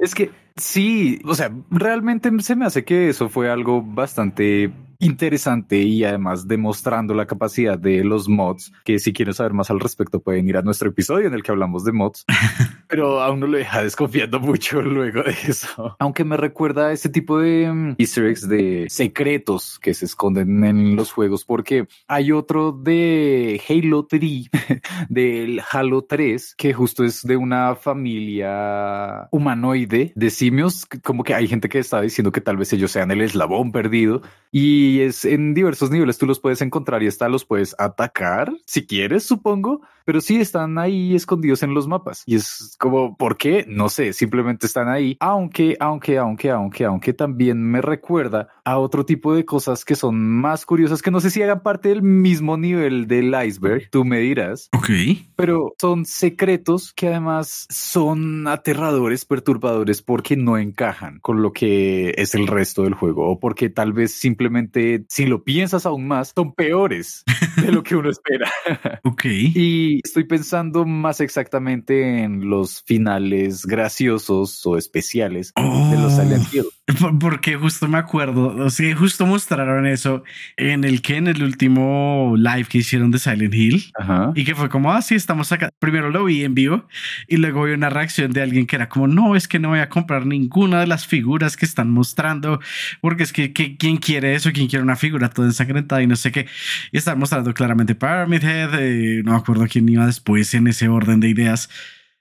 [0.01, 4.71] Es que sí, o sea, realmente se me hace que eso fue algo bastante
[5.05, 9.81] interesante y además demostrando la capacidad de los mods, que si quieren saber más al
[9.81, 12.25] respecto pueden ir a nuestro episodio en el que hablamos de mods,
[12.89, 15.97] pero aún no lo deja desconfiando mucho luego de eso.
[15.99, 20.65] Aunque me recuerda a ese tipo de mm, easter eggs de secretos que se esconden
[20.65, 24.51] en los juegos, porque hay otro de Halo 3,
[25.09, 31.49] del Halo 3, que justo es de una familia humanoide de simios, como que hay
[31.49, 35.55] gente que está diciendo que tal vez ellos sean el eslabón perdido y es en
[35.55, 40.21] diversos niveles tú los puedes encontrar y hasta los puedes atacar si quieres, supongo, pero
[40.21, 43.65] sí están ahí escondidos en los mapas y es como, ¿por qué?
[43.69, 49.05] No sé, simplemente están ahí, aunque, aunque, aunque, aunque, aunque también me recuerda a otro
[49.05, 52.57] tipo de cosas que son más curiosas que no sé si hagan parte del mismo
[52.57, 54.91] nivel del iceberg, tú me dirás, Ok.
[55.37, 62.35] pero son secretos que además son aterradores, perturbadores porque no encajan con lo que es
[62.35, 64.74] el resto del juego o porque tal vez simplemente
[65.09, 67.25] si lo piensas aún más son peores
[67.57, 68.51] de lo que uno espera.
[69.05, 69.25] Ok.
[69.27, 75.63] Y estoy pensando más exactamente en los finales graciosos o especiales de
[75.97, 76.23] los Oh.
[76.23, 76.65] Silent Hill.
[77.01, 80.23] Por- Porque justo me acuerdo, o sea, justo mostraron eso
[80.57, 83.85] en el que en el último live que hicieron de Silent Hill.
[83.99, 84.33] Ajá.
[84.35, 85.71] Y que fue como, ah, sí, estamos acá.
[85.79, 86.87] Primero lo vi en vivo
[87.29, 89.79] y luego vi una reacción de alguien que era como, no, es que no voy
[89.81, 92.61] a comprar ninguna de las figuras que están mostrando,
[93.01, 94.51] porque es que, que ¿quién quiere eso?
[94.53, 96.47] ¿Quién quiere una figura toda ensangrentada y no sé qué?
[96.93, 100.89] Y están mostrando claramente Pyramid Head, eh, no me acuerdo quién iba después en ese
[100.89, 101.69] orden de ideas.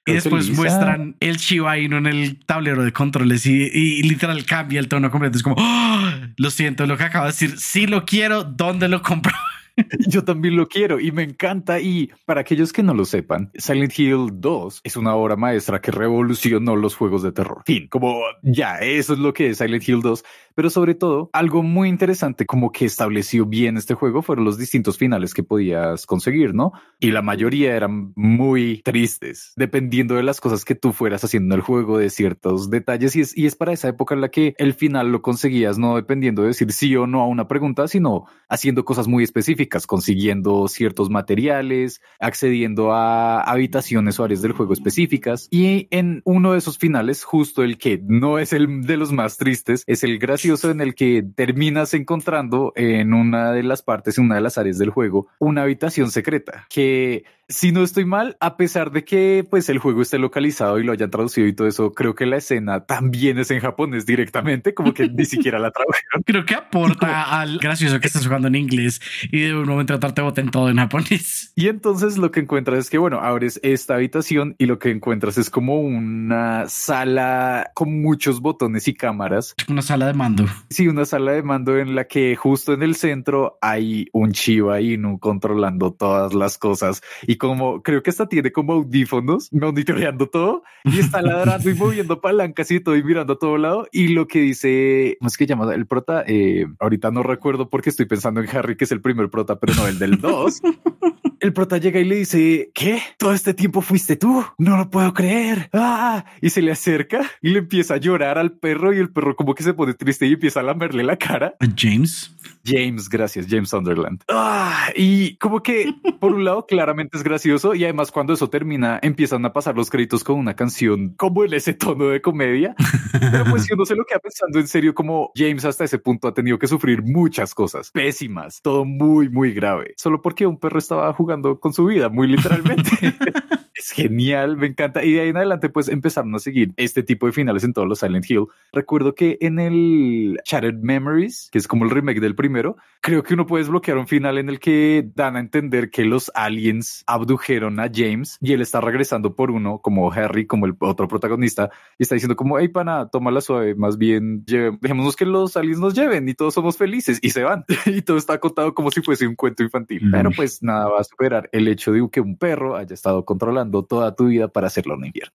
[0.06, 4.82] Y después muestran el Shiba Inu en el tablero de controles y, y literal cambia
[4.82, 5.38] el tono completo.
[5.38, 9.01] Es como, "Ah, lo siento, lo que acabo de decir, sí lo quiero, ¿dónde lo
[9.01, 9.32] compro?
[10.08, 11.79] Yo también lo quiero y me encanta.
[11.79, 15.91] Y para aquellos que no lo sepan, Silent Hill 2 es una obra maestra que
[15.91, 17.63] revolucionó los juegos de terror.
[17.65, 20.23] Fin, como ya, eso es lo que es Silent Hill 2.
[20.56, 24.98] Pero sobre todo, algo muy interesante como que estableció bien este juego fueron los distintos
[24.98, 26.74] finales que podías conseguir, ¿no?
[27.00, 31.60] Y la mayoría eran muy tristes, dependiendo de las cosas que tú fueras haciendo en
[31.60, 33.16] el juego, de ciertos detalles.
[33.16, 35.96] Y es, y es para esa época en la que el final lo conseguías no
[35.96, 40.68] dependiendo de decir sí o no a una pregunta, sino haciendo cosas muy específicas, consiguiendo
[40.68, 45.48] ciertos materiales, accediendo a habitaciones o áreas del juego específicas.
[45.50, 49.38] Y en uno de esos finales, justo el que no es el de los más
[49.38, 54.25] tristes, es el gracioso en el que terminas encontrando en una de las partes, en
[54.25, 58.58] una de las áreas del juego, una habitación secreta que si no estoy mal, a
[58.58, 61.91] pesar de que pues el juego esté localizado y lo hayan traducido y todo eso,
[61.91, 66.23] creo que la escena también es en japonés directamente, como que ni siquiera la tradujeron.
[66.25, 69.01] Creo que aporta al gracioso que estás jugando en inglés
[69.32, 71.51] y de un momento a otro te boten todo en japonés.
[71.56, 75.38] Y entonces lo que encuentras es que, bueno, abres esta habitación y lo que encuentras
[75.38, 79.53] es como una sala con muchos botones y cámaras.
[79.67, 80.45] Una sala de mando.
[80.69, 84.82] Sí, una sala de mando en la que justo en el centro hay un Chiba
[84.82, 90.63] Inu controlando todas las cosas y como creo que esta tiene como audífonos monitoreando todo
[90.84, 93.88] y está ladrando y moviendo palancas y todo y mirando a todo lado.
[93.91, 96.24] Y lo que dice, ¿cómo es que llama el prota?
[96.28, 99.74] Eh, ahorita no recuerdo porque estoy pensando en Harry, que es el primer prota, pero
[99.76, 100.62] no el del 2.
[101.43, 103.01] el prota llega y le dice, ¿qué?
[103.17, 104.45] ¿Todo este tiempo fuiste tú?
[104.58, 105.69] No lo puedo creer.
[105.73, 106.23] ¡Ah!
[106.41, 109.53] Y se le acerca y le empieza a llorar al perro y el perro como
[109.53, 111.56] que se pone triste y empieza a lamerle la cara.
[111.75, 112.34] James.
[112.65, 114.23] James, gracias, James Sunderland.
[114.29, 114.88] ¡Ah!
[114.95, 119.45] Y como que por un lado claramente es gracioso y además cuando eso termina empiezan
[119.45, 122.73] a pasar los créditos con una canción como en ese tono de comedia.
[123.12, 126.29] Pero pues si uno se lo queda pensando en serio como James hasta ese punto
[126.29, 130.79] ha tenido que sufrir muchas cosas pésimas, todo muy, muy grave, solo porque un perro
[130.79, 132.91] estaba jugando con su vida, muy literalmente.
[133.84, 135.04] es genial, me encanta.
[135.04, 137.88] Y de ahí en adelante, pues empezaron a seguir este tipo de finales en todos
[137.88, 138.46] los Silent Hill.
[138.72, 143.34] Recuerdo que en el Shattered Memories, que es como el remake del primero, creo que
[143.34, 147.80] uno puede desbloquear un final en el que dan a entender que los aliens abdujeron
[147.80, 152.04] a James y él está regresando por uno, como Harry, como el otro protagonista, y
[152.04, 155.93] está diciendo como, hey, pana, toma la suave, más bien dejémonos que los aliens nos
[155.93, 157.65] lleven y todos somos felices y se van.
[157.86, 160.10] y todo está contado como si fuese un cuento infantil.
[160.12, 163.72] Pero pues nada va a superar el hecho de que un perro haya estado controlando
[163.81, 165.33] toda tu vida para hacerlo un invierno.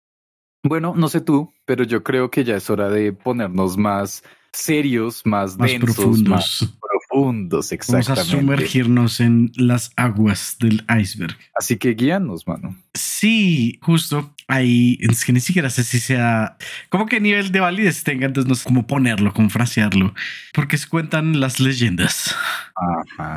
[0.62, 4.22] Bueno, no sé tú, pero yo creo que ya es hora de ponernos más
[4.52, 6.28] serios, más, densos, profundos.
[6.28, 8.10] más profundos, exactamente.
[8.10, 11.36] Vamos a sumergirnos en las aguas del iceberg.
[11.54, 12.76] Así que guíanos, mano.
[12.94, 16.56] Sí, justo ahí es que ni siquiera sé si sea
[16.88, 20.14] como que nivel de validez tenga, entonces no sé cómo ponerlo, cómo frasearlo,
[20.54, 22.34] porque se cuentan las leyendas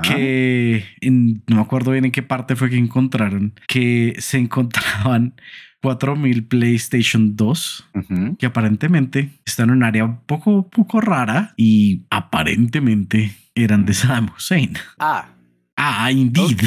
[0.03, 5.35] que no me acuerdo bien en qué parte fue que encontraron que se encontraban
[5.81, 7.89] 4000 PlayStation 2
[8.39, 14.31] que aparentemente están en un área un poco, poco rara y aparentemente eran de Saddam
[14.35, 14.77] Hussein.
[14.99, 15.29] Ah,
[15.75, 16.59] ah, indeed.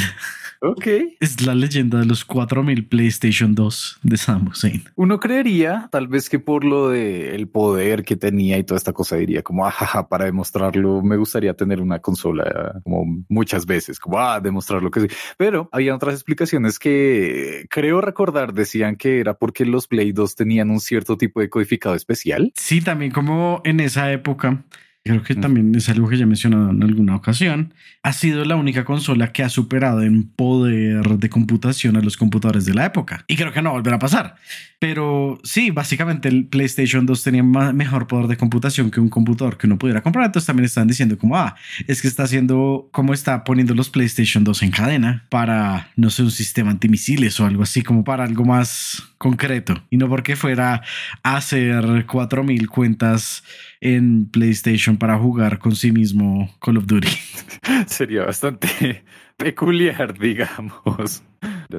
[0.67, 0.87] Ok.
[1.21, 4.83] Es la leyenda de los 4000 PlayStation 2 de Saddam Hussein.
[4.97, 8.95] Uno creería, tal vez que por lo de el poder que tenía y toda esta
[8.95, 14.01] cosa, diría como, ajaja, ah, para demostrarlo, me gustaría tener una consola como muchas veces,
[14.01, 15.09] como, ah, demostrar lo que sí.
[15.37, 20.71] Pero había otras explicaciones que creo recordar, decían que era porque los Play 2 tenían
[20.71, 22.53] un cierto tipo de codificado especial.
[22.57, 24.65] Sí, también como en esa época
[25.05, 28.57] creo que también es algo que ya he mencionado en alguna ocasión, ha sido la
[28.57, 33.23] única consola que ha superado en poder de computación a los computadores de la época.
[33.29, 34.37] Y creo que no volverá a pasar.
[34.79, 39.67] Pero sí, básicamente el PlayStation 2 tenía mejor poder de computación que un computador que
[39.67, 40.27] uno pudiera comprar.
[40.27, 41.55] Entonces también están diciendo como, ah,
[41.87, 46.23] es que está haciendo, como está poniendo los PlayStation 2 en cadena para, no sé,
[46.23, 49.83] un sistema antimisiles o algo así, como para algo más concreto.
[49.91, 50.83] Y no porque fuera
[51.23, 53.43] a hacer 4000 cuentas
[53.85, 57.09] en PlayStation para jugar con sí mismo Call of Duty.
[57.87, 59.05] Sería bastante
[59.37, 61.23] peculiar, digamos,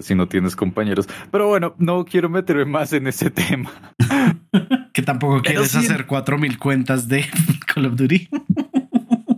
[0.02, 1.08] si no tienes compañeros.
[1.32, 3.72] Pero bueno, no quiero meterme más en ese tema.
[4.94, 7.26] que tampoco quieres hacer 4000 cuentas de
[7.66, 8.30] Call of Duty.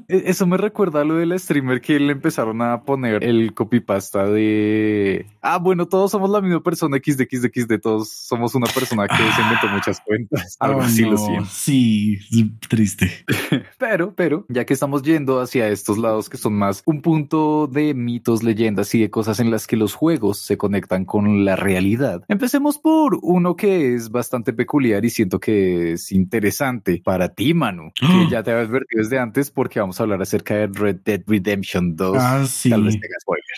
[0.08, 4.26] E-, eso me recuerda a lo del streamer que le empezaron a poner el copypasta
[4.28, 9.41] de ah, bueno, todos somos la misma persona XD, todos somos una persona que se
[9.41, 10.58] inventó muchas cuentas.
[10.60, 11.50] Algo oh, así lo siento.
[11.50, 12.20] Sí,
[12.67, 13.12] triste.
[13.78, 17.93] pero, pero, ya que estamos yendo hacia estos lados que son más un punto de
[17.93, 22.24] mitos, leyendas y de cosas en las que los juegos se conectan con la realidad,
[22.28, 27.91] empecemos por uno que es bastante peculiar y siento que es interesante para ti, Manu,
[27.96, 31.22] que ya te había advertido desde antes porque vamos a hablar acerca de Red Dead
[31.26, 32.18] Redemption 2.
[32.20, 32.70] Ah, sí.
[32.70, 33.58] Tal vez tenga spoilers.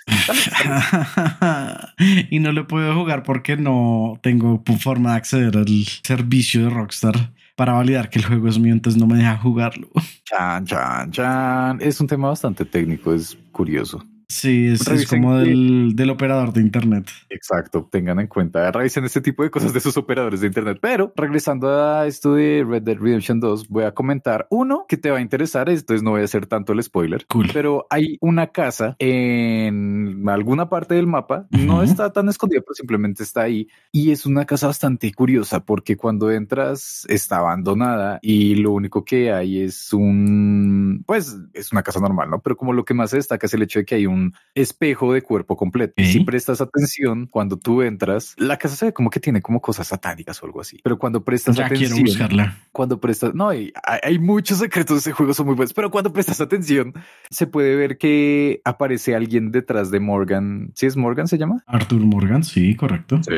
[2.32, 7.34] y no lo puedo jugar porque no tengo forma de acceder al servicio de Rockstar
[7.56, 9.90] para validar que el juego es mío, entonces no me deja jugarlo.
[10.24, 11.82] Chan, chan, chan.
[11.82, 14.02] Es un tema bastante técnico, es curioso.
[14.32, 17.10] Sí, es, como del, del, operador de Internet.
[17.32, 20.78] Exacto, tengan en cuenta, revisen este tipo de cosas de sus operadores de Internet.
[20.80, 25.10] Pero regresando a esto de Red Dead Redemption 2, voy a comentar uno que te
[25.10, 27.26] va a interesar, entonces no voy a hacer tanto el spoiler.
[27.26, 27.50] Cool.
[27.52, 33.24] Pero hay una casa en alguna parte del mapa, no está tan escondida, pero simplemente
[33.24, 33.68] está ahí.
[33.92, 39.32] Y es una casa bastante curiosa porque cuando entras está abandonada y lo único que
[39.32, 42.42] hay es un, pues es una casa normal, ¿no?
[42.42, 44.34] Pero como lo que más se destaca es el hecho de que hay un un
[44.56, 45.94] espejo de cuerpo completo.
[45.98, 46.06] Ok.
[46.06, 49.88] Si prestas atención, cuando tú entras, la casa se ve como que tiene como cosas
[49.88, 50.80] satánicas o algo así.
[50.84, 52.58] Pero cuando prestas Ya quiero atención, buscarla.
[52.72, 55.92] cuando prestas, no, hay, hay hay muchos secretos de ese juego, son muy buenos, pero
[55.92, 56.94] cuando prestas atención,
[57.30, 60.72] se puede ver que aparece alguien detrás de Morgan.
[60.74, 61.64] ¿Sí es Morgan se llama?
[61.68, 63.22] Arthur Morgan, sí, correcto.
[63.24, 63.32] Sí.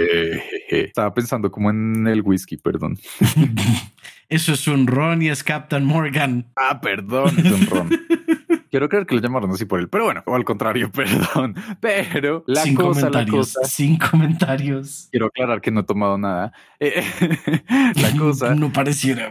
[0.69, 2.97] Estaba pensando como en el whisky, perdón.
[4.29, 6.47] Eso es un Ron y es Captain Morgan.
[6.55, 7.89] Ah, perdón, es un ron.
[8.71, 11.55] Quiero creer que lo llamaron así por él, pero bueno, o al contrario, perdón.
[11.81, 13.53] Pero la sin cosa, la comentarios.
[13.53, 15.07] cosa, Sin comentarios.
[15.11, 16.53] quiero aclarar que no he tomado nada.
[16.79, 17.03] Eh,
[17.95, 19.29] la cosa No pareciera.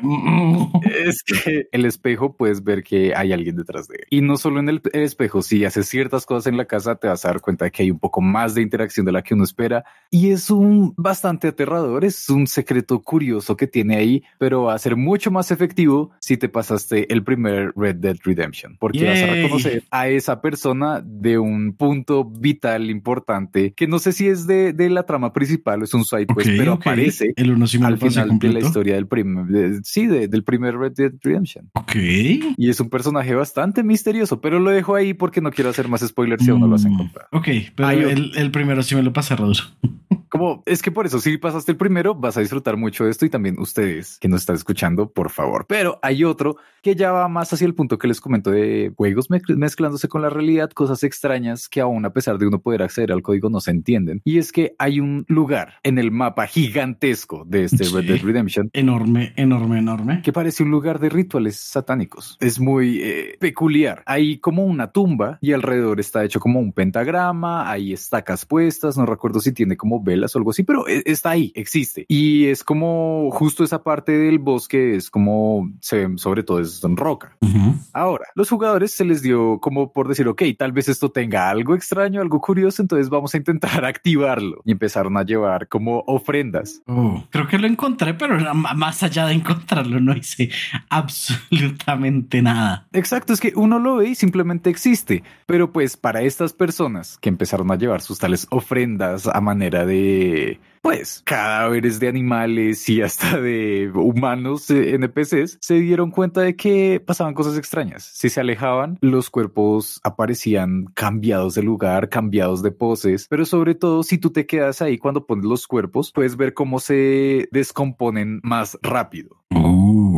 [1.06, 4.06] es que el espejo puedes ver que hay alguien detrás de él.
[4.10, 7.08] Y no solo en el, el espejo, si haces ciertas cosas en la casa, te
[7.08, 9.34] vas a dar cuenta de que hay un poco más de interacción de la que
[9.34, 9.84] uno espera.
[10.10, 14.78] Y es un bastante aterrador, es un secreto curioso que tiene ahí, pero va a
[14.78, 19.29] ser mucho más efectivo si te pasaste el primer Red Dead Redemption, porque vas a.
[19.34, 24.72] reconocer a esa persona de un punto vital importante que no sé si es de,
[24.72, 26.80] de la trama principal o es un side quest, Ok, pero ok.
[26.80, 28.52] aparece El uno al final de completo.
[28.58, 31.70] la historia del primer, de- sí, de- del primer Red Dead Redemption.
[31.74, 31.94] Ok.
[31.96, 36.00] Y es un personaje bastante misterioso, pero lo dejo ahí porque no quiero hacer más
[36.06, 37.28] spoilers si aún no lo has Mm, encontrado.
[37.32, 38.08] Ok, pero otro.
[38.10, 39.56] el, el primero sí me lo pasé, Raúl.
[40.28, 43.26] Como es que por eso, si pasaste el primero, vas a disfrutar mucho de esto
[43.26, 45.66] y también ustedes que nos están escuchando, por favor.
[45.68, 49.19] Pero hay otro que ya va más hacia el punto que les comento de juegos
[49.28, 53.12] mezc- mezclándose con la realidad, cosas extrañas que aún a pesar de uno poder acceder
[53.12, 54.22] al código no se entienden.
[54.24, 57.94] Y es que hay un lugar en el mapa gigantesco de este Sí.
[57.94, 60.22] Red Dead Redemption Enorme, enorme, enorme.
[60.22, 62.36] que parece un lugar de rituales satánicos.
[62.40, 64.02] Es muy eh, peculiar.
[64.06, 69.06] Hay como una tumba y alrededor está hecho como un pentagrama, hay estacas puestas, no
[69.06, 72.04] recuerdo si tiene como velas o algo así, pero e- está ahí, existe.
[72.08, 76.80] Y es como justo esa parte del bosque es como se ve sobre todo es
[76.82, 77.36] roca.
[77.40, 77.74] Ujú.
[77.92, 81.74] Ahora, los jugadores se les dio como por decir, ok, tal vez esto tenga algo
[81.74, 84.62] extraño, algo curioso, entonces vamos a intentar activarlo.
[84.64, 86.82] Y empezaron a llevar como ofrendas.
[86.86, 90.50] Oh, creo que lo encontré, pero más allá de encontrarlo, no hice
[90.88, 92.86] absolutamente nada.
[92.92, 95.22] Exacto, es que uno lo ve y simplemente existe.
[95.46, 100.60] Pero pues para estas personas que empezaron a llevar sus tales ofrendas a manera de,
[100.80, 107.02] pues, cadáveres de animales y hasta de humanos eh, NPCs, se dieron cuenta de que
[107.04, 108.04] pasaban cosas extrañas.
[108.14, 114.02] Si se alejaban, los cuerpos aparecían cambiados de lugar, cambiados de poses, pero sobre todo
[114.02, 118.78] si tú te quedas ahí cuando pones los cuerpos, puedes ver cómo se descomponen más
[118.82, 120.09] rápido Uh, o que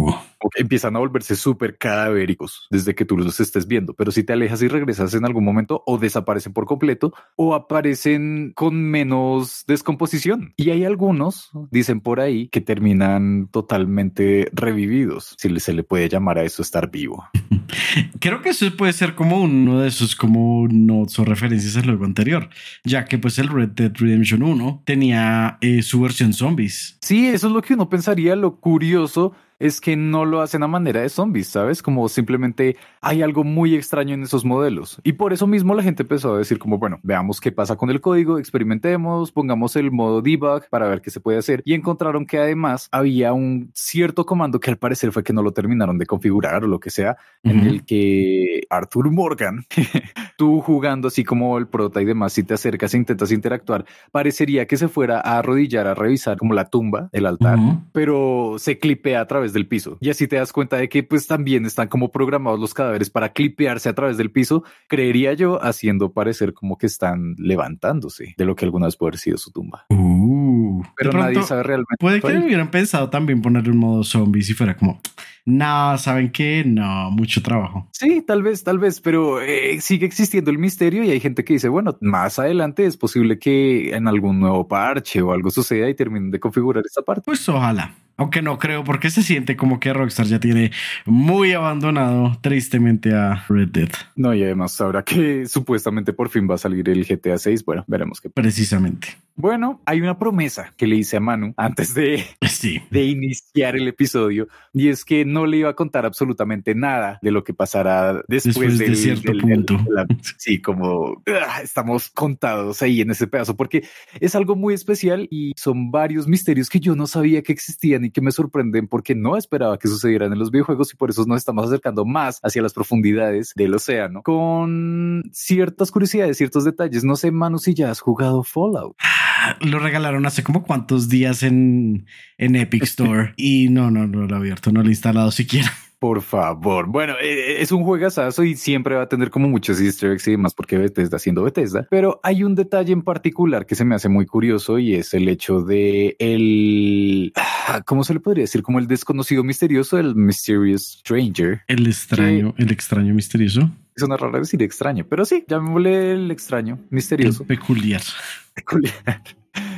[0.57, 3.95] empiezan a volverse súper cadavéricos desde que tú los estés viendo.
[3.95, 8.53] Pero si te alejas y regresas en algún momento, o desaparecen por completo, o aparecen
[8.55, 10.53] con menos descomposición.
[10.57, 16.39] Y hay algunos, dicen por ahí, que terminan totalmente revividos, si se le puede llamar
[16.39, 17.25] a eso estar vivo.
[18.21, 22.05] creo que eso puede ser como uno de esos como notes o referencias al juego
[22.05, 22.49] anterior,
[22.85, 26.99] ya que pues el Red Dead Redemption 1 tenía eh, su versión zombies.
[27.01, 28.37] Sí, eso es lo que uno pensaría.
[28.37, 31.83] Lo curioso es que no lo hacen a manera de zombies, ¿sabes?
[31.85, 35.01] Como simplemente hay algo muy extraño en esos modelos.
[35.05, 37.89] Y por eso mismo la gente empezó a decir como, bueno, veamos qué pasa con
[37.89, 41.63] el código, experimentemos, pongamos el modo debug para ver qué se puede hacer.
[41.65, 45.53] Y encontraron que además había un cierto comando que al parecer fue que no lo
[45.53, 49.65] terminaron de configurar o lo que sea, en el que Arthur Morgan,
[50.37, 54.67] tú jugando así como el prota y demás, si te acercas e intentas interactuar, parecería
[54.67, 57.59] que se fuera a arrodillar a revisar como la tumba, el altar,
[57.93, 59.99] pero se clipea a través del piso.
[60.01, 63.33] Y así te das cuenta de que pues también están como programados los cadáveres para
[63.33, 68.57] clipearse a través del piso, creería yo, haciendo parecer como que están levantándose de lo
[68.57, 69.87] que alguna vez puede haber sido su tumba.
[69.91, 71.97] Uh, Pero nadie sabe realmente.
[71.99, 75.01] Puede que hubieran pensado también ponerle un modo zombies y fuera como,
[75.45, 76.63] no, ¿saben qué?
[76.65, 77.89] No, mucho trabajo.
[77.93, 81.55] Sí, tal vez, tal vez, pero eh, sigue existiendo el misterio y hay gente que
[81.55, 85.95] dice, bueno, más adelante es posible que en algún nuevo parche o algo suceda y
[85.95, 87.23] terminen de configurar esta parte.
[87.25, 87.93] Pues ojalá.
[88.23, 90.71] Aunque no creo, porque se siente como que Rockstar ya tiene
[91.07, 93.89] muy abandonado tristemente a Red Dead.
[94.17, 97.85] No, y además ahora que supuestamente por fin va a salir el GTA 6, bueno,
[97.87, 98.31] veremos qué.
[98.31, 99.09] Precisamente.
[99.35, 102.81] Bueno, hay una promesa que le hice a Manu antes de, Sí.
[102.91, 107.31] de iniciar el episodio y es que no le iba a contar absolutamente nada de
[107.31, 109.79] lo que pasará después, Después de del- cierto del- punto.
[109.79, 110.07] de la-
[110.37, 113.85] sí, como ah, estamos contados ahí en ese pedazo porque
[114.21, 118.11] es algo muy especial y son varios misterios que yo no sabía que existían y
[118.13, 121.39] que me sorprenden porque no esperaba que sucedieran en los videojuegos y por eso nos
[121.39, 127.05] estamos acercando más hacia las profundidades del océano con ciertas curiosidades, ciertos detalles.
[127.05, 128.97] No sé, Manu, si ya has jugado Fallout.
[129.01, 132.07] Ah, Lo regalaron hace como cuantos días en,
[132.39, 135.73] en Epic Store y no, no, no lo he abierto, no lo he instalado siquiera.
[136.03, 136.89] Por favor.
[136.89, 140.33] Bueno, eh, es un juegazazo y siempre va a tener como muchos easter eggs y
[140.33, 141.87] demás porque Bethesda haciendo Bethesda.
[141.91, 145.29] Pero hay un detalle en particular que se me hace muy curioso y es el
[145.29, 147.33] hecho de el...
[147.37, 148.65] Ah, ¿Cómo se le podría decir?
[148.65, 151.61] Como el desconocido misterioso, el Mysterious Stranger.
[151.69, 153.71] El extraño, el extraño misterioso.
[153.95, 157.45] Es una rara decir extraño, pero sí, llamémosle el extraño, misterioso.
[157.45, 158.03] El peculiar.
[158.55, 159.23] Peculiar.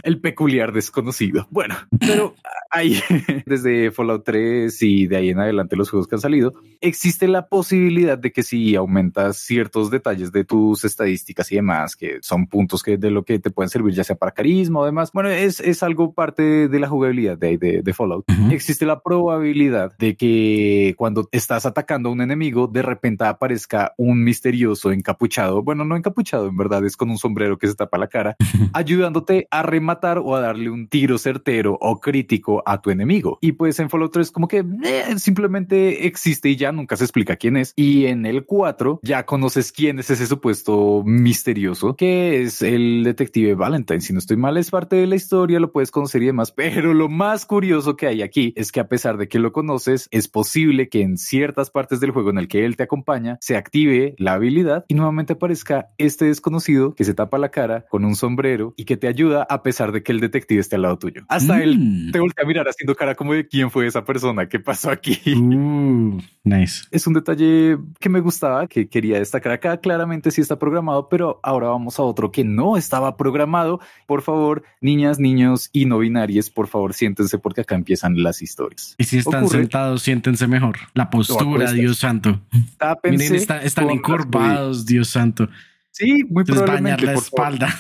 [0.05, 1.49] El peculiar desconocido.
[1.51, 2.35] Bueno, pero
[2.71, 3.01] ahí
[3.47, 6.53] desde Fallout 3 y de ahí en adelante los juegos que han salido,
[6.83, 12.19] existe la posibilidad de que si aumentas ciertos detalles de tus estadísticas y demás, que
[12.21, 15.11] son puntos que de lo que te pueden servir ya sea para carisma o demás,
[15.11, 18.27] bueno, es, es algo parte de la jugabilidad de, de, de Fallout.
[18.51, 24.23] Existe la probabilidad de que cuando estás atacando a un enemigo, de repente aparezca un
[24.23, 28.09] misterioso encapuchado, bueno, no encapuchado, en verdad es con un sombrero que se tapa la
[28.09, 28.37] cara,
[28.75, 33.39] ayudándote a rematar o a darle un tiro certero o crítico a tu enemigo.
[33.41, 37.37] Y pues en Fallout 3 como que eh, simplemente existe y ya nunca se explica
[37.37, 37.73] quién es.
[37.77, 43.55] Y en el 4 ya conoces quién es ese supuesto misterioso, que es el detective
[43.55, 44.01] Valentine.
[44.01, 46.53] Si no estoy mal, es parte de la historia, lo puedes conocer y demás.
[46.53, 50.09] Pero lo más curioso que hay aquí es que a pesar de que lo conoces,
[50.11, 53.57] es posible que en ciertas partes del juego en el que él te acompaña se
[53.57, 58.17] active la habilidad y nuevamente aparezca este desconocido que se tapa la cara con un
[58.17, 61.23] sombrero y que te ayuda a pesar de que el detective esté al lado tuyo.
[61.29, 62.11] Hasta él Mm.
[62.13, 65.19] te voltea a mirar haciendo cara como de quién fue esa persona, qué pasó aquí.
[65.35, 66.85] Uh, nice.
[66.91, 69.79] Es un detalle que me gustaba, que quería destacar acá.
[69.79, 73.81] Claramente sí está programado, pero ahora vamos a otro que no estaba programado.
[74.07, 78.95] Por favor, niñas, niños y no binarios, por favor, siéntense porque acá empiezan las historias.
[78.99, 80.77] Y si están Ocurre- sentados, siéntense mejor.
[80.95, 81.73] La postura.
[81.73, 82.41] Dios santo.
[82.79, 85.49] Tápense Miren, está- están encorvados, Dios santo.
[85.95, 87.07] Sí, muy Entonces bañar probablemente.
[87.07, 87.55] la por favor.
[87.55, 87.75] espalda.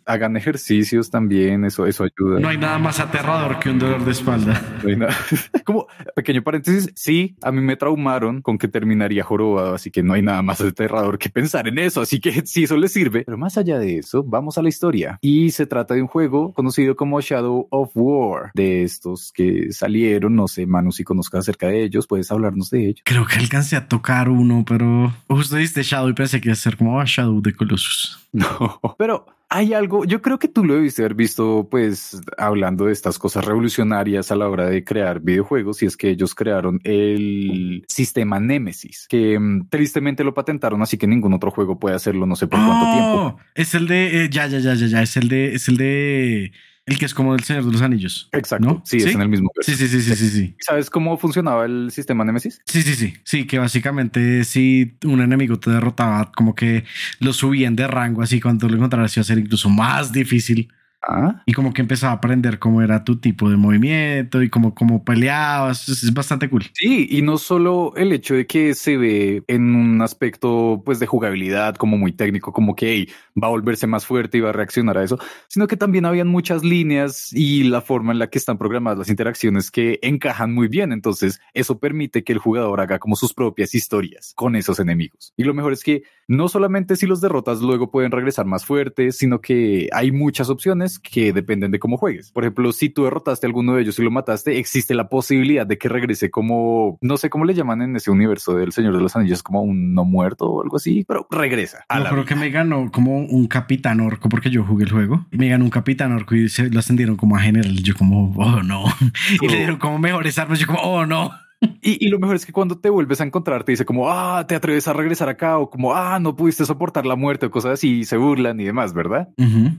[0.06, 2.40] Hagan ejercicios también, eso, eso ayuda.
[2.40, 4.60] No hay nada más aterrador que un dolor de espalda.
[4.82, 5.14] No hay nada.
[5.64, 5.86] Como
[6.16, 10.22] pequeño paréntesis, sí, a mí me traumaron con que terminaría jorobado, así que no hay
[10.22, 13.22] nada más aterrador que pensar en eso, así que sí, eso les sirve.
[13.24, 15.18] Pero más allá de eso, vamos a la historia.
[15.22, 20.34] Y se trata de un juego conocido como Shadow of War, de estos que salieron,
[20.34, 23.02] no sé, Manu, si conozcas acerca de ellos, puedes hablarnos de ellos.
[23.04, 26.56] Creo que alcancé a tocar uno, pero justo diste Shadow y pensé que iba a
[26.56, 28.18] ser como ah, Shadow de Colossus.
[28.32, 32.92] No, pero hay algo, yo creo que tú lo debiste haber visto, pues, hablando de
[32.92, 37.84] estas cosas revolucionarias a la hora de crear videojuegos, y es que ellos crearon el
[37.88, 42.36] sistema Nemesis, que mm, tristemente lo patentaron, así que ningún otro juego puede hacerlo, no
[42.36, 43.12] sé por cuánto tiempo.
[43.14, 45.02] Oh, Es el de eh, ya, ya, ya, ya, ya.
[45.02, 46.52] Es el de, es el de
[46.86, 48.28] el que es como el Señor de los Anillos.
[48.32, 48.82] Exacto, ¿no?
[48.84, 49.50] sí, es en el mismo.
[49.60, 50.56] Sí, sí, sí, sí, sí, sí.
[50.58, 52.60] ¿Sabes cómo funcionaba el sistema Nemesis?
[52.66, 53.14] Sí, sí, sí.
[53.24, 56.84] Sí, que básicamente si un enemigo te derrotaba, como que
[57.20, 60.72] lo subían de rango, así cuando lo encontraras iba a ser incluso más difícil.
[61.04, 64.72] Ah, Y como que empezaba a aprender cómo era tu tipo de movimiento y cómo,
[64.74, 65.88] cómo peleabas.
[65.88, 66.64] Es, es bastante cool.
[66.74, 71.06] Sí, y no solo el hecho de que se ve en un aspecto pues de
[71.06, 73.08] jugabilidad como muy técnico, como que hey,
[73.40, 76.28] va a volverse más fuerte y va a reaccionar a eso, sino que también habían
[76.28, 80.68] muchas líneas y la forma en la que están programadas las interacciones que encajan muy
[80.68, 80.92] bien.
[80.92, 85.32] Entonces eso permite que el jugador haga como sus propias historias con esos enemigos.
[85.36, 89.18] Y lo mejor es que no solamente si los derrotas luego pueden regresar más fuertes,
[89.18, 92.30] sino que hay muchas opciones que dependen de cómo juegues.
[92.32, 95.66] Por ejemplo, si tú derrotaste a alguno de ellos y lo mataste, existe la posibilidad
[95.66, 99.02] de que regrese como, no sé cómo le llaman en ese universo del Señor de
[99.02, 101.84] los Anillos, como un no muerto o algo así, pero regresa.
[101.88, 102.28] A la creo vida.
[102.28, 105.26] que me ganó como un capitán orco porque yo jugué el juego.
[105.30, 107.82] Me ganó un capitán orco y se lo ascendieron como a general.
[107.82, 108.84] Yo como, oh no.
[109.40, 110.58] Y le dieron como mejores armas.
[110.58, 111.32] Yo como, oh no.
[111.80, 114.46] Y, y lo mejor es que cuando te vuelves a encontrar, te dice como, ah,
[114.46, 117.72] te atreves a regresar acá o como, ah, no pudiste soportar la muerte o cosas
[117.72, 119.28] así y se burlan y demás, ¿verdad?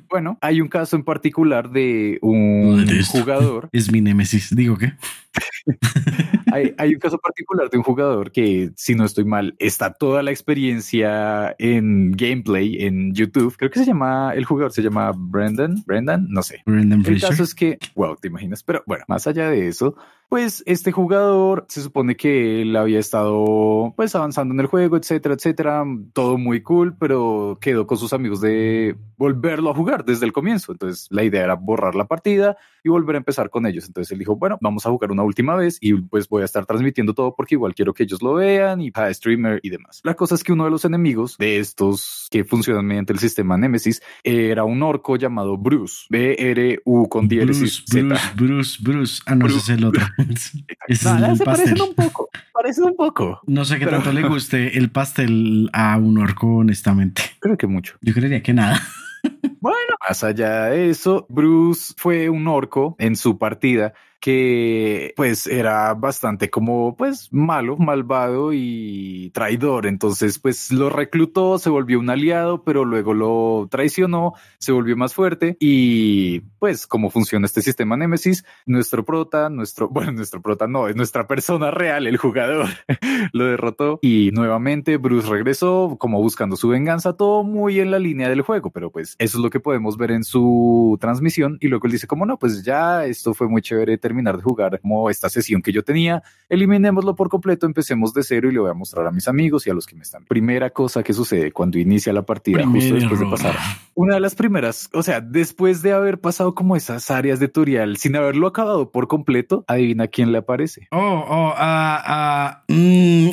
[0.10, 4.56] Bueno, hay un caso en particular de un jugador Es mi némesis.
[4.56, 4.94] Digo que
[6.52, 10.24] hay, hay un caso particular de un jugador que, si no estoy mal, está toda
[10.24, 13.56] la experiencia en gameplay en YouTube.
[13.58, 16.62] Creo que se llama, el jugador se llama Brendan, Brendan, no sé.
[16.66, 19.96] Brendan El caso es que, wow, te imaginas, pero bueno, más allá de eso,
[20.30, 25.36] pues este jugador se supone que él había estado pues avanzando en el juego, etcétera,
[25.36, 30.34] etcétera, todo muy cool, pero quedó con sus amigos de volverlo a jugar desde el
[30.34, 30.72] comienzo.
[30.72, 33.86] Entonces la idea era borrar la partida y volver a empezar con ellos.
[33.88, 36.66] Entonces él dijo, bueno, vamos a jugar una última vez y pues voy a estar
[36.66, 40.02] transmitiendo todo porque igual quiero que ellos lo vean y para streamer y demás.
[40.04, 43.58] La cosa es que uno de los enemigos de estos que funcionan mediante el sistema
[43.58, 48.34] Nemesis era un orco llamado Bruce, B-R-U con diéresis Bruce, Z.
[48.36, 49.22] Bruce, Bruce, Bruce.
[49.26, 50.04] Ah, no, ese es el otro.
[50.18, 51.46] Ese es el se pastel.
[51.46, 53.40] parecen un poco, parecen un poco.
[53.48, 57.22] No sé qué Pero- tanto le guste el pastel a un orco, honestamente.
[57.40, 57.96] Creo que mucho.
[58.02, 58.82] Yo creería que nada.
[59.62, 63.94] Bueno, más allá de eso, Bruce fue un orco en su partida
[64.24, 69.86] que pues era bastante como pues malo, malvado y traidor.
[69.86, 75.14] Entonces pues lo reclutó, se volvió un aliado, pero luego lo traicionó, se volvió más
[75.14, 75.58] fuerte.
[75.60, 80.96] Y pues cómo funciona este sistema Nemesis, nuestro prota, nuestro, bueno, nuestro prota no, es
[80.96, 82.68] nuestra persona real, el jugador,
[83.34, 84.00] lo derrotó.
[84.02, 88.72] Y nuevamente Bruce regresó como buscando su venganza, todo muy en la línea del juego,
[88.72, 91.58] pero pues eso es lo que podemos ver en su transmisión.
[91.60, 94.80] Y luego él dice como no, pues ya esto fue muy chévere terminar de jugar
[94.80, 98.70] como esta sesión que yo tenía, eliminémoslo por completo, empecemos de cero y le voy
[98.70, 100.26] a mostrar a mis amigos y a los que me están.
[100.26, 103.56] Primera cosa que sucede cuando inicia la partida, justo después de pasar.
[103.96, 107.98] Una de las primeras, o sea, después de haber pasado como esas áreas de tutorial
[107.98, 110.88] sin haberlo acabado por completo, adivina quién le aparece.
[110.92, 113.30] Oh, oh, ah, uh, mm,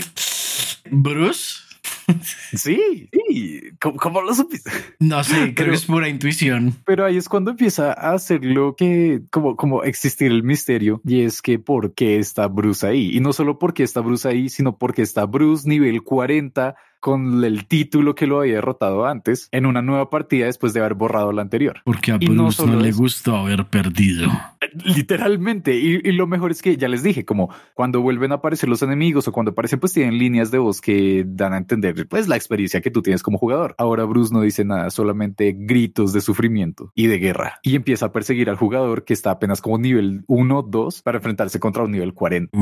[0.90, 1.69] Bruce.
[2.54, 3.60] Sí, sí.
[3.80, 4.70] ¿Cómo, lo supiste?
[4.98, 6.74] No sé, creo que es pura intuición.
[6.84, 11.22] Pero ahí es cuando empieza a hacer lo que, como, como existir el misterio, y
[11.22, 13.16] es que por qué está Bruce ahí.
[13.16, 17.66] Y no solo porque está Bruce ahí, sino porque está Bruce nivel 40 con el
[17.66, 21.42] título que lo había derrotado antes en una nueva partida después de haber borrado la
[21.42, 21.80] anterior.
[21.84, 24.30] Porque a Bruce no, le gustó haber perdido.
[24.84, 25.74] Literalmente.
[25.76, 29.26] Y, lo mejor es que ya les dije, como cuando vuelven a aparecer los enemigos
[29.26, 32.80] o cuando aparecen, pues tienen líneas de voz que dan a entender pues la experiencia
[32.80, 33.74] que tú tienes como jugador.
[33.78, 37.58] Ahora Bruce no dice nada, solamente gritos de sufrimiento y de guerra.
[37.62, 41.58] Y empieza a perseguir al jugador que está apenas como nivel 1, 2 para enfrentarse
[41.58, 42.56] contra un nivel 40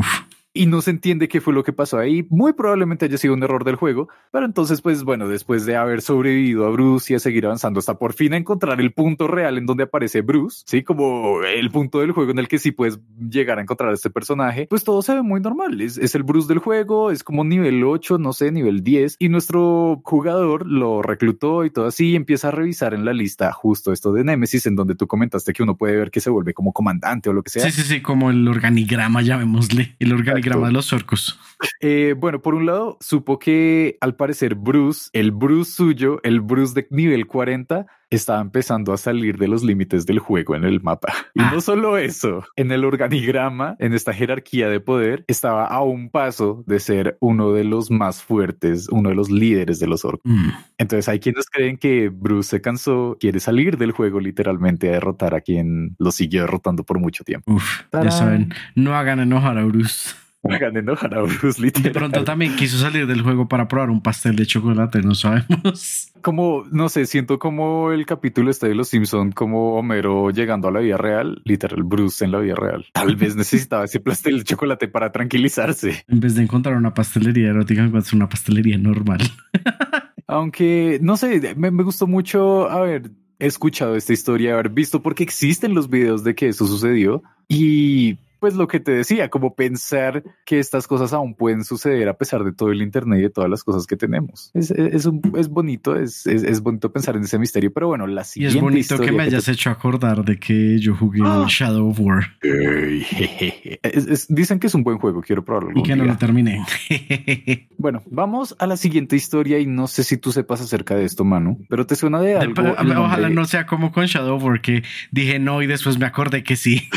[0.53, 2.27] y no se entiende qué fue lo que pasó ahí.
[2.31, 6.03] Muy probablemente haya sido un error del juego, pero entonces, pues bueno, después de haber
[6.03, 9.67] sobrevivido a Bruce y a seguir avanzando hasta por fin encontrar el punto real en
[9.67, 13.59] donde aparece Bruce, sí, como el punto del juego en el que sí puedes llegar
[13.59, 15.81] a encontrar a este personaje, pues todo se ve muy normal.
[15.81, 19.29] Es, es el Bruce del juego, es como nivel 8, no sé, nivel 10, y
[19.29, 23.93] nuestro jugador lo reclutó y todo así, y empieza a revisar en la lista justo
[23.93, 26.73] esto de Nemesis, en donde tú comentaste que uno puede ver que se vuelve como
[26.73, 27.65] comandante o lo que sea.
[27.65, 31.39] Sí, sí, sí, como el organigrama, llamémosle, el organigrama de los orcos.
[31.81, 36.75] Eh, bueno, por un lado, supo que al parecer Bruce, el Bruce suyo, el Bruce
[36.75, 41.13] de nivel 40, estaba empezando a salir de los límites del juego en el mapa.
[41.35, 41.61] Y no ah.
[41.61, 46.81] solo eso, en el organigrama, en esta jerarquía de poder, estaba a un paso de
[46.81, 50.23] ser uno de los más fuertes, uno de los líderes de los orcos.
[50.25, 50.49] Mm.
[50.79, 55.35] Entonces hay quienes creen que Bruce se cansó, quiere salir del juego literalmente a derrotar
[55.35, 57.53] a quien lo siguió derrotando por mucho tiempo.
[57.53, 60.15] Uf, ya saben, no hagan enojar a Bruce.
[60.55, 61.61] Enojar a Bruce.
[61.63, 66.13] De pronto también quiso salir del juego para probar un pastel de chocolate, no sabemos.
[66.21, 70.73] Como, no sé, siento como el capítulo este de Los Simpson, como Homero llegando a
[70.73, 72.87] la vida real, literal Bruce en la vida real.
[72.93, 76.05] Tal vez necesitaba ese pastel de chocolate para tranquilizarse.
[76.09, 79.21] En vez de encontrar una pastelería erótica, encuentras una pastelería normal.
[80.27, 85.75] Aunque, no sé, me, me gustó mucho haber escuchado esta historia, haber visto porque existen
[85.75, 90.59] los videos de que eso sucedió y pues lo que te decía, como pensar que
[90.59, 93.65] estas cosas aún pueden suceder a pesar de todo el Internet y de todas las
[93.65, 94.51] cosas que tenemos.
[94.55, 98.55] Es, es, es bonito, es, es, bonito pensar en ese misterio, pero bueno, la siguiente.
[98.55, 101.47] Y es bonito que me hayas hecho acordar de que yo jugué ¡Ah!
[101.49, 102.25] Shadow of War.
[104.29, 105.73] dicen que es un buen juego, quiero probarlo.
[105.75, 106.65] Y que no lo terminé.
[107.79, 111.25] bueno, vamos a la siguiente historia y no sé si tú sepas acerca de esto,
[111.25, 112.63] Manu, pero te suena de algo.
[112.63, 116.43] ojalá no sea como con Shadow of War, que dije no y después me acordé
[116.43, 116.89] que sí.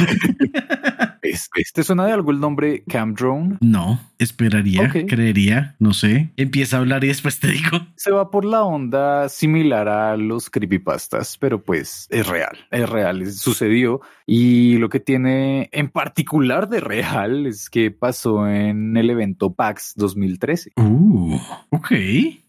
[1.73, 3.57] ¿Te suena de algo el nombre Cam Drone?
[3.61, 6.32] No, esperaría, creería, no sé.
[6.38, 7.79] Empieza a hablar y después te digo.
[7.95, 13.32] Se va por la onda similar a los creepypastas, pero pues es real, es real,
[13.32, 14.01] sucedió.
[14.25, 19.93] Y lo que tiene en particular de real es que pasó en el evento PAX
[19.95, 20.71] 2013.
[20.77, 21.38] Uh,
[21.69, 21.91] ok.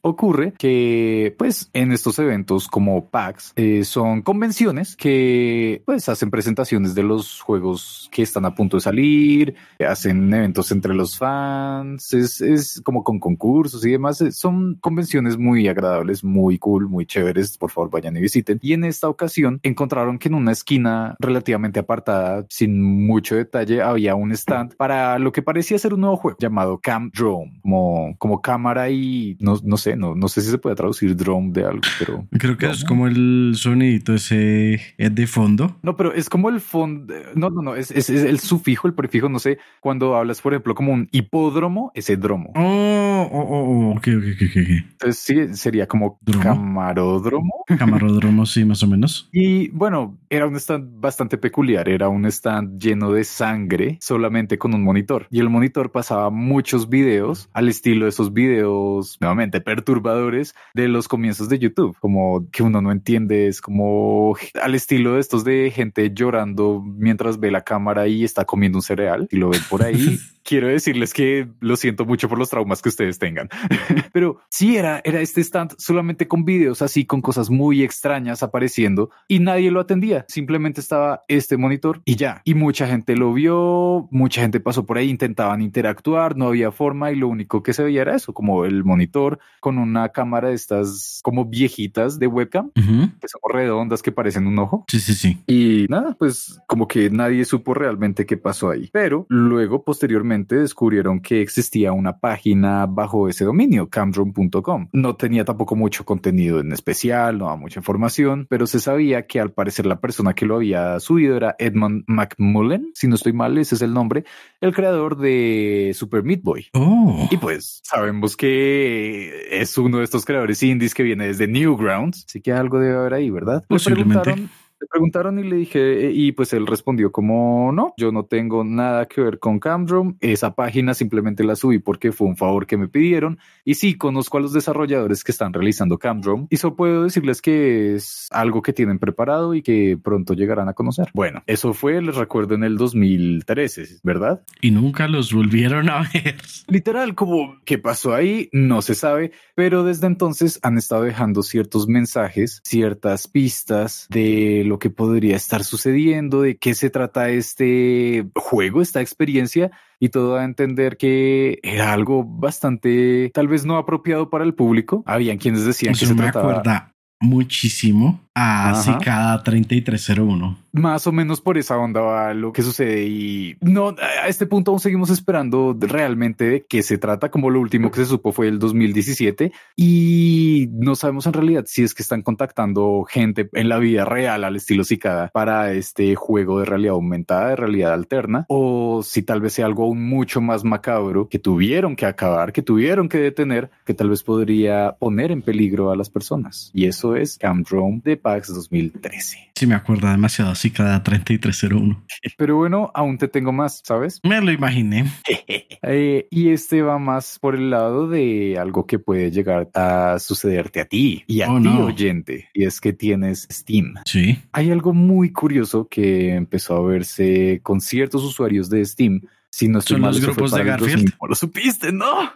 [0.04, 6.94] Ocurre que, pues, en estos eventos como PAX eh, son convenciones que, pues, hacen presentaciones
[6.94, 9.54] de los juegos que están a punto de salir,
[9.86, 14.22] hacen eventos entre los fans, es, es como con concursos y demás.
[14.32, 17.56] Son convenciones muy agradables, muy cool, muy chéveres.
[17.58, 18.58] Por favor, vayan y visiten.
[18.62, 24.14] Y en esta ocasión encontraron que en una esquina relativamente apartada, sin mucho detalle, había
[24.14, 28.40] un stand para lo que parecía ser un nuevo juego llamado Camp Drone, como, como
[28.40, 31.82] cámara y no, no sé no, no sé si se puede traducir drone de algo,
[31.98, 32.26] pero...
[32.32, 35.76] Creo que es como el sonidito ese de fondo.
[35.82, 39.28] No, pero es como el fondo, no, no, no, es, es, el sufijo, el prefijo,
[39.28, 42.52] no sé, cuando hablas, por ejemplo, como un hipódromo, ese dromo.
[42.54, 47.64] Oh, oh, oh, oh ok, ok, ok, Entonces sí, sería como camaródromo.
[47.78, 49.28] Camaródromo, sí, más o menos.
[49.32, 54.74] Y bueno, era un stand bastante peculiar, era un stand lleno de sangre, solamente con
[54.74, 55.26] un monitor.
[55.30, 61.08] Y el monitor pasaba muchos videos al estilo de esos videos, nuevamente, perturbadores de los
[61.08, 65.72] comienzos de YouTube, como que uno no entiende, es como al estilo de estos de
[65.74, 69.82] gente llorando mientras ve la cámara y está comiendo un cereal y lo ven por
[69.82, 70.18] ahí.
[70.44, 73.48] quiero decirles que lo siento mucho por los traumas que ustedes tengan.
[74.12, 79.10] Pero sí era, era este stand solamente con videos así, con cosas muy extrañas apareciendo
[79.28, 80.24] y nadie lo atendía.
[80.28, 82.42] Simplemente estaba este monitor y ya.
[82.44, 87.12] Y mucha gente lo vio, mucha gente pasó por ahí, intentaban interactuar, no había forma
[87.12, 90.54] y lo único que se veía era eso, como el monitor con una cámara de
[90.54, 94.84] estas como viejitas de webcam, que son redondas que parecen un ojo.
[94.88, 95.38] Sí, sí, sí.
[95.46, 98.90] Y nada, pues como que nadie supo realmente qué pasó ahí.
[98.92, 104.88] Pero luego, posteriormente, descubrieron que existía una página bajo ese dominio, camdrone.com.
[104.92, 109.40] No tenía tampoco mucho contenido en especial, no había mucha información, pero se sabía que
[109.40, 113.56] al parecer la persona que lo había subido era Edmund McMullen, si no estoy mal,
[113.58, 114.24] ese es el nombre,
[114.60, 116.66] el creador de Super Meat Boy.
[116.74, 117.28] Oh.
[117.30, 122.40] Y pues sabemos que es uno de estos creadores indies que viene desde Newgrounds, así
[122.40, 123.64] que algo debe haber ahí, ¿verdad?
[123.68, 124.48] Posiblemente.
[124.82, 129.06] Le preguntaron y le dije, y pues él respondió como no, yo no tengo nada
[129.06, 130.16] que ver con Camdrum.
[130.18, 133.38] Esa página simplemente la subí porque fue un favor que me pidieron.
[133.64, 137.94] Y sí, conozco a los desarrolladores que están realizando Camdrum y solo puedo decirles que
[137.94, 141.10] es algo que tienen preparado y que pronto llegarán a conocer.
[141.14, 144.42] Bueno, eso fue, les recuerdo, en el 2013, ¿verdad?
[144.60, 146.34] Y nunca los volvieron a ver.
[146.66, 151.86] Literal, como qué pasó ahí, no se sabe, pero desde entonces han estado dejando ciertos
[151.86, 158.80] mensajes, ciertas pistas de lo que podría estar sucediendo, de qué se trata este juego,
[158.80, 159.70] esta experiencia,
[160.00, 165.02] y todo a entender que era algo bastante, tal vez no apropiado para el público.
[165.04, 166.52] Habían quienes decían que se me trataba...
[166.52, 170.61] acuerda muchísimo a Cicada 3301.
[170.72, 174.70] Más o menos por esa onda va lo que sucede y no, a este punto
[174.70, 178.48] aún seguimos esperando realmente de qué se trata, como lo último que se supo fue
[178.48, 183.78] el 2017 y no sabemos en realidad si es que están contactando gente en la
[183.78, 189.02] vida real al estilo Cicada para este juego de realidad aumentada, de realidad alterna, o
[189.02, 193.08] si tal vez sea algo aún mucho más macabro que tuvieron que acabar, que tuvieron
[193.08, 196.70] que detener, que tal vez podría poner en peligro a las personas.
[196.74, 199.52] Y eso es Camdrome de PAX 2013.
[199.54, 202.04] Sí, me acuerdo demasiado así cada 3301.
[202.36, 204.20] Pero bueno, aún te tengo más, ¿sabes?
[204.22, 205.04] Me lo imaginé.
[205.84, 210.80] Eh, y este va más por el lado de algo que puede llegar a sucederte
[210.80, 211.86] a ti y a Oh, ti, no.
[211.86, 213.94] oyente, y es que tienes Steam.
[214.04, 214.38] Sí.
[214.52, 219.22] Hay algo muy curioso que empezó a verse con ciertos usuarios de Steam.
[219.50, 220.92] Si no estoy ¿Son mal, los grupos de Garfield?
[220.92, 221.16] 2000.
[221.16, 221.90] ¿Cómo lo supiste?
[221.92, 222.30] No.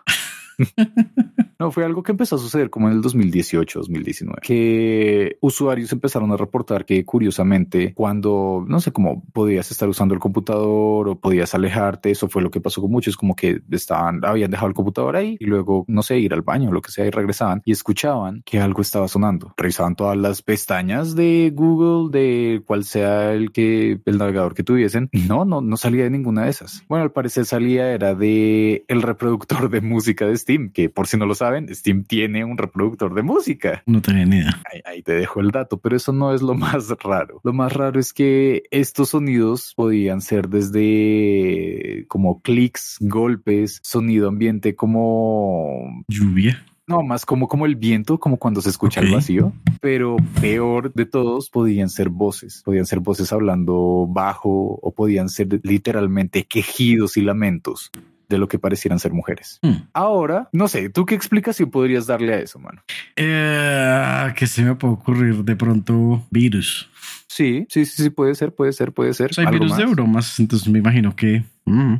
[1.58, 6.30] No, fue algo que empezó a suceder como en el 2018, 2019, que usuarios empezaron
[6.32, 11.54] a reportar que curiosamente cuando, no sé, cómo podías estar usando el computador o podías
[11.54, 15.16] alejarte, eso fue lo que pasó con muchos, como que estaban, habían dejado el computador
[15.16, 17.72] ahí y luego, no sé, ir al baño o lo que sea y regresaban y
[17.72, 19.54] escuchaban que algo estaba sonando.
[19.56, 25.08] Revisaban todas las pestañas de Google, de cual sea el que, el navegador que tuviesen.
[25.12, 26.84] No, no, no salía de ninguna de esas.
[26.88, 31.16] Bueno, al parecer salía era de el reproductor de música de Steam, que por si
[31.16, 33.82] no lo saben, Steam tiene un reproductor de música.
[33.86, 34.62] No tenía ni idea.
[34.72, 37.40] Ahí, ahí te dejo el dato, pero eso no es lo más raro.
[37.44, 44.74] Lo más raro es que estos sonidos podían ser desde como clics, golpes, sonido ambiente
[44.74, 46.64] como Lluvia.
[46.88, 49.52] no, más como, como el viento, como cuando se escucha el vacío.
[49.80, 52.62] Pero peor de todos, podían ser voces.
[52.64, 57.92] Podían ser voces hablando bajo o podían ser literalmente quejidos y lamentos
[58.28, 59.58] de lo que parecieran ser mujeres.
[59.62, 59.88] Hmm.
[59.92, 62.82] Ahora, no sé, ¿tú qué explicación podrías darle a eso, mano?
[63.16, 66.90] Eh, que se me puede ocurrir de pronto virus.
[67.36, 69.32] Sí, sí, sí, sí, puede ser, puede ser, puede ser.
[69.32, 69.94] O sea, hay ¿Algo virus de más?
[69.94, 71.94] bromas, entonces me imagino que mm,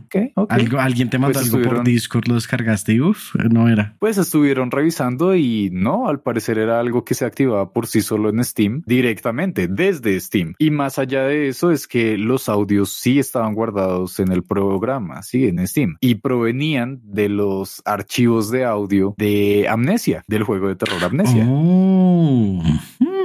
[0.49, 3.95] algo, alguien te mandó Pues algo por Discord, lo descargaste y uff, no era.
[3.99, 8.31] Pues estuvieron revisando y no, al parecer era algo que se activaba por sí solo
[8.31, 10.55] en Steam directamente desde Steam.
[10.59, 15.23] Y más allá de eso es que los audios sí estaban guardados en el programa,
[15.23, 20.77] sí, en Steam y provenían de los archivos de audio de Amnesia, del juego de
[20.77, 21.45] terror Amnesia.
[21.47, 22.63] Oh,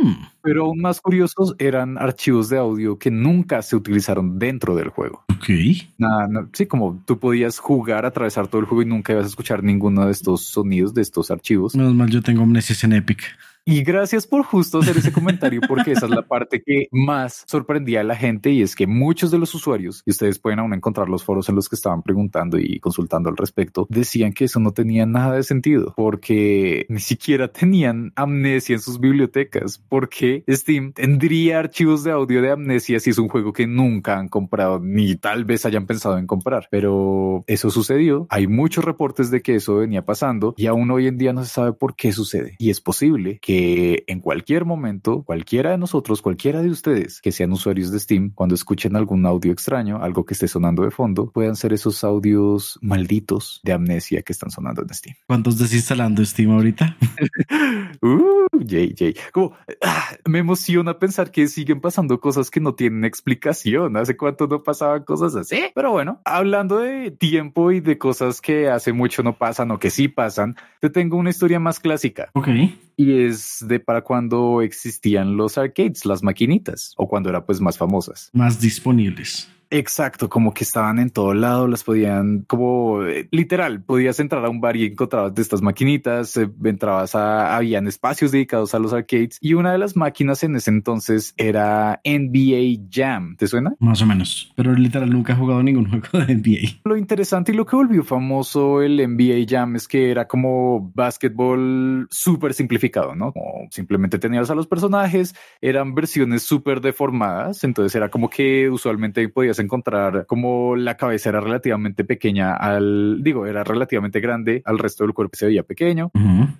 [0.03, 0.15] hmm.
[0.43, 5.23] Pero aún más curiosos eran archivos de audio que nunca se utilizaron dentro del juego.
[5.31, 5.49] ok.
[5.97, 9.29] Nada, no- sí, como tú podías jugar, atravesar todo el juego y nunca ibas a
[9.29, 11.75] escuchar ninguno de estos sonidos, de estos archivos.
[11.75, 13.21] Menos mal, yo tengo amnesias en Epic.
[13.63, 18.01] Y gracias por justo hacer ese comentario, porque esa es la parte que más sorprendía
[18.01, 21.09] a la gente y es que muchos de los usuarios, y ustedes pueden aún encontrar
[21.09, 24.71] los foros en los que estaban preguntando y consultando al respecto, decían que eso no
[24.71, 31.59] tenía nada de sentido, porque ni siquiera tenían amnesia en sus bibliotecas, porque Steam tendría
[31.59, 35.45] archivos de audio de amnesia si es un juego que nunca han comprado, ni tal
[35.45, 36.67] vez hayan pensado en comprar.
[36.71, 41.19] Pero eso sucedió, hay muchos reportes de que eso venía pasando y aún hoy en
[41.19, 42.55] día no se sabe por qué sucede.
[42.57, 47.33] Y es posible que que en cualquier momento, cualquiera de nosotros, cualquiera de ustedes que
[47.33, 51.29] sean usuarios de Steam, cuando escuchen algún audio extraño, algo que esté sonando de fondo,
[51.31, 55.17] puedan ser esos audios malditos de amnesia que están sonando en Steam.
[55.27, 56.95] ¿Cuántos desinstalando Steam ahorita?
[58.01, 59.15] uh, Jay, Jay.
[59.33, 63.97] Como ah, me emociona pensar que siguen pasando cosas que no tienen explicación.
[63.97, 65.59] Hace cuánto no pasaban cosas así.
[65.75, 69.89] Pero bueno, hablando de tiempo y de cosas que hace mucho no pasan o que
[69.89, 72.29] sí pasan, te tengo una historia más clásica.
[72.33, 72.47] Ok.
[72.95, 77.77] Y es de para cuando existían los arcades, las maquinitas, o cuando eran pues más
[77.77, 78.29] famosas.
[78.33, 79.49] Más disponibles.
[79.73, 84.49] Exacto, como que estaban en todo lado, las podían, como eh, literal, podías entrar a
[84.49, 88.91] un bar y encontrabas de estas maquinitas, eh, entrabas a, habían espacios dedicados a los
[88.91, 93.37] arcades y una de las máquinas en ese entonces era NBA Jam.
[93.37, 93.73] ¿Te suena?
[93.79, 96.81] Más o menos, pero literal nunca he jugado ningún juego de NBA.
[96.83, 102.09] Lo interesante y lo que volvió famoso el NBA Jam es que era como básquetbol
[102.11, 103.31] súper simplificado, ¿no?
[103.31, 109.29] Como simplemente tenías a los personajes, eran versiones súper deformadas, entonces era como que usualmente
[109.29, 115.03] podías encontrar como la cabeza era relativamente pequeña al, digo, era relativamente grande, al resto
[115.03, 116.11] del cuerpo se veía pequeño,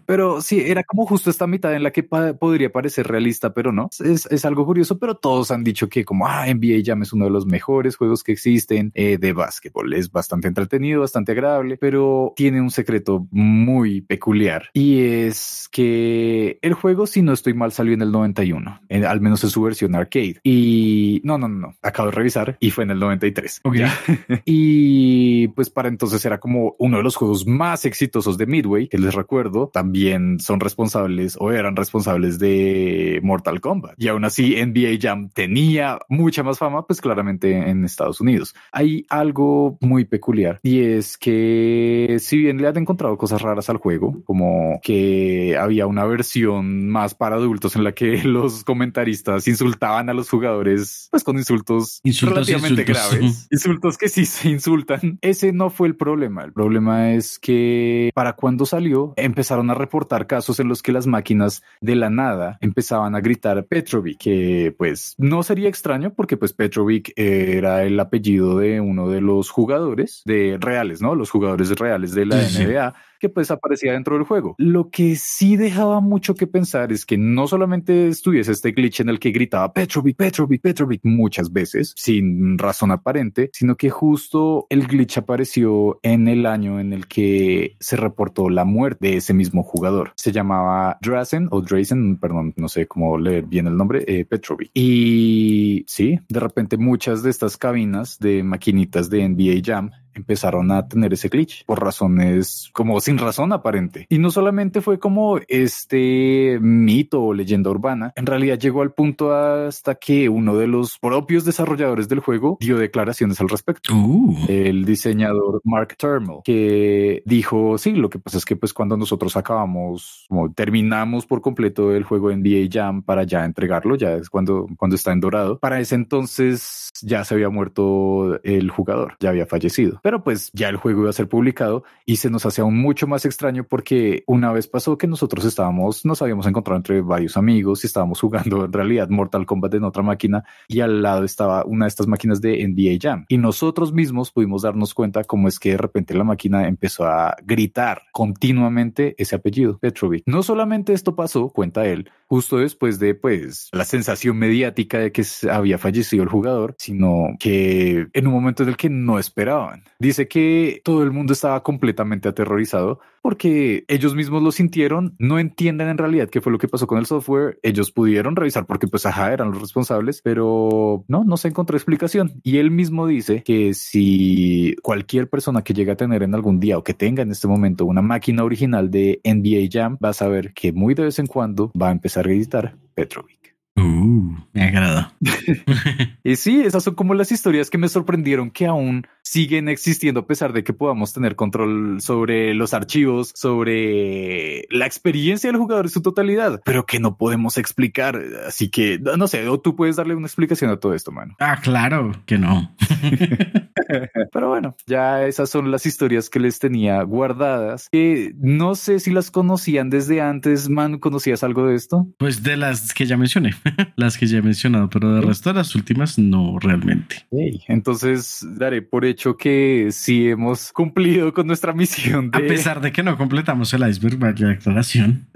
[0.06, 3.90] pero sí, era como justo esta mitad en la que podría parecer realista, pero no,
[4.00, 7.26] es, es, algo curioso, pero todos han dicho que como, ah, NBA Jam es uno
[7.26, 12.34] de los mejores juegos que existen eh, de básquetbol, es bastante entretenido, bastante agradable, pero
[12.36, 17.94] tiene un secreto muy peculiar y es que el juego, si no estoy mal, salió
[17.94, 20.40] en el 91, al menos en su versión arcade.
[20.44, 23.62] Y no, no, no, no, acabo de revisar y fue en el 93.
[24.46, 28.98] y pues para entonces era como uno de los juegos más exitosos de Midway, que
[28.98, 33.96] les recuerdo, también son responsables o eran responsables de Mortal Kombat.
[33.98, 38.56] Y aún así NBA Jam tenía mucha más fama, pues claramente en Estados Unidos.
[38.72, 43.78] Hay algo muy peculiar y es que si bien le han encontrado cosas raras al
[43.78, 50.10] juego, como que había una versión más para adultos en la que los comentaristas insultaban
[50.10, 55.20] a los jugadores, pues con insultos, insultos relativamente graves, insultos que sí se insultan.
[55.22, 56.44] Ese no fue el problema.
[56.44, 61.08] El problema es que para cuando salió empezaron a reportar casos en los que las
[61.08, 66.54] máquinas de la nada empezaban a gritar Petrovic, que pues no sería extraño porque pues
[66.54, 71.16] Petrovic era el apellido de uno de los jugadores de reales, ¿no?
[71.16, 74.56] Los jugadores reales de la NBA que pues aparecía dentro del juego.
[74.58, 79.10] Lo que sí dejaba mucho que pensar es que no solamente estuviese este glitch en
[79.10, 84.88] el que gritaba Petrovic, Petrovic, Petrovic muchas veces sin razón aparente, sino que justo el
[84.88, 89.62] glitch apareció en el año en el que se reportó la muerte de ese mismo
[89.62, 90.14] jugador.
[90.16, 94.72] Se llamaba Drazen o Drazen, perdón, no sé cómo leer bien el nombre, eh, Petrovic.
[94.74, 100.88] Y sí, de repente muchas de estas cabinas de maquinitas de NBA Jam empezaron a
[100.88, 104.06] tener ese glitch por razones como sin razón aparente.
[104.10, 109.34] Y no solamente fue como este mito o leyenda urbana, en realidad llegó al punto
[109.34, 113.94] hasta que uno de los propios desarrolladores del juego dio declaraciones al respecto.
[113.96, 114.36] Uh.
[114.48, 119.38] El diseñador Mark Termal, que dijo, sí, lo que pasa es que pues cuando nosotros
[119.38, 124.30] acabamos, como terminamos por completo el juego en NBA Jam para ya entregarlo, ya es
[124.30, 129.30] cuando, cuando está en dorado, para ese entonces ya se había muerto el jugador, ya
[129.30, 130.01] había fallecido.
[130.02, 133.08] Pero pues ya el juego iba a ser publicado y se nos hacía aún mucho
[133.08, 137.84] más extraño porque una vez pasó que nosotros estábamos, nos habíamos encontrado entre varios amigos
[137.84, 141.86] y estábamos jugando en realidad Mortal Kombat en otra máquina y al lado estaba una
[141.86, 143.26] de estas máquinas de NBA Jam.
[143.30, 147.36] Y nosotros mismos pudimos darnos cuenta cómo es que de repente la máquina empezó a
[147.44, 150.24] gritar continuamente ese apellido, Petrovic.
[150.26, 155.22] No solamente esto pasó, cuenta él, justo después de pues la sensación mediática de que
[155.52, 159.84] había fallecido el jugador, sino que en un momento en el que no esperaban.
[160.00, 165.90] Dice que todo el mundo estaba completamente aterrorizado porque ellos mismos lo sintieron, no entienden
[165.90, 169.06] en realidad qué fue lo que pasó con el software, ellos pudieron revisar porque pues
[169.06, 172.40] ajá, eran los responsables, pero no, no se encontró explicación.
[172.44, 176.78] Y él mismo dice que si cualquier persona que llegue a tener en algún día
[176.78, 180.54] o que tenga en este momento una máquina original de NBA Jam, va a saber
[180.54, 183.56] que muy de vez en cuando va a empezar a gritar Petrovic.
[183.76, 185.14] Uh, me agrada.
[186.24, 190.28] y sí, esas son como las historias que me sorprendieron que aún siguen existiendo a
[190.28, 195.92] pesar de que podamos tener control sobre los archivos, sobre la experiencia del jugador en
[195.92, 198.22] su totalidad, pero que no podemos explicar.
[198.48, 201.36] Así que no sé, o tú puedes darle una explicación a todo esto, mano.
[201.40, 202.76] Ah, claro que no.
[204.32, 209.12] Pero bueno, ya esas son las historias que les tenía guardadas, que no sé si
[209.12, 210.70] las conocían desde antes.
[210.70, 212.08] Man, ¿conocías algo de esto?
[212.18, 213.54] Pues de las que ya mencioné,
[213.96, 217.28] las que ya he mencionado, pero de resto de las últimas no realmente.
[217.68, 222.32] Entonces daré por hecho que sí hemos cumplido con nuestra misión.
[222.34, 225.28] A pesar de que no completamos el iceberg, vaya declaración.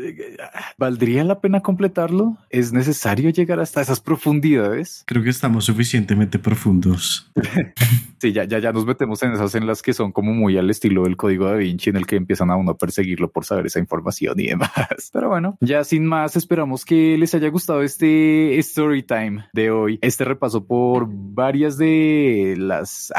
[0.77, 2.37] ¿Valdría la pena completarlo?
[2.49, 5.03] ¿Es necesario llegar hasta esas profundidades?
[5.05, 7.31] Creo que estamos suficientemente profundos.
[8.19, 10.69] sí, ya, ya, ya nos metemos en esas en las que son como muy al
[10.69, 13.65] estilo del código de Vinci, en el que empiezan a uno a perseguirlo por saber
[13.67, 14.71] esa información y demás.
[15.13, 19.99] Pero bueno, ya sin más, esperamos que les haya gustado este story time de hoy.
[20.01, 23.11] Este repaso por varias de las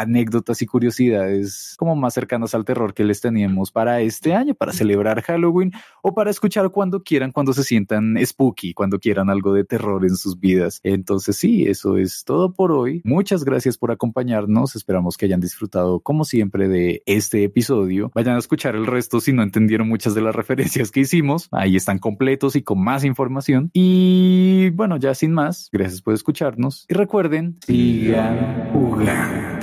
[0.46, 4.72] anécdotas y curiosidades como más cercanas al terror que les teníamos para este año, para
[4.72, 5.72] celebrar Halloween
[6.02, 10.16] o para escuchar cuando quieran, cuando se sientan spooky, cuando quieran algo de terror en
[10.16, 10.80] sus vidas.
[10.84, 13.02] Entonces sí, eso es todo por hoy.
[13.04, 14.76] Muchas gracias por acompañarnos.
[14.76, 18.10] Esperamos que hayan disfrutado como siempre de este episodio.
[18.14, 21.48] Vayan a escuchar el resto si no entendieron muchas de las referencias que hicimos.
[21.50, 23.70] Ahí están completos y con más información.
[23.72, 26.86] Y bueno, ya sin más, gracias por escucharnos.
[26.88, 29.55] Y recuerden, sigan jugando.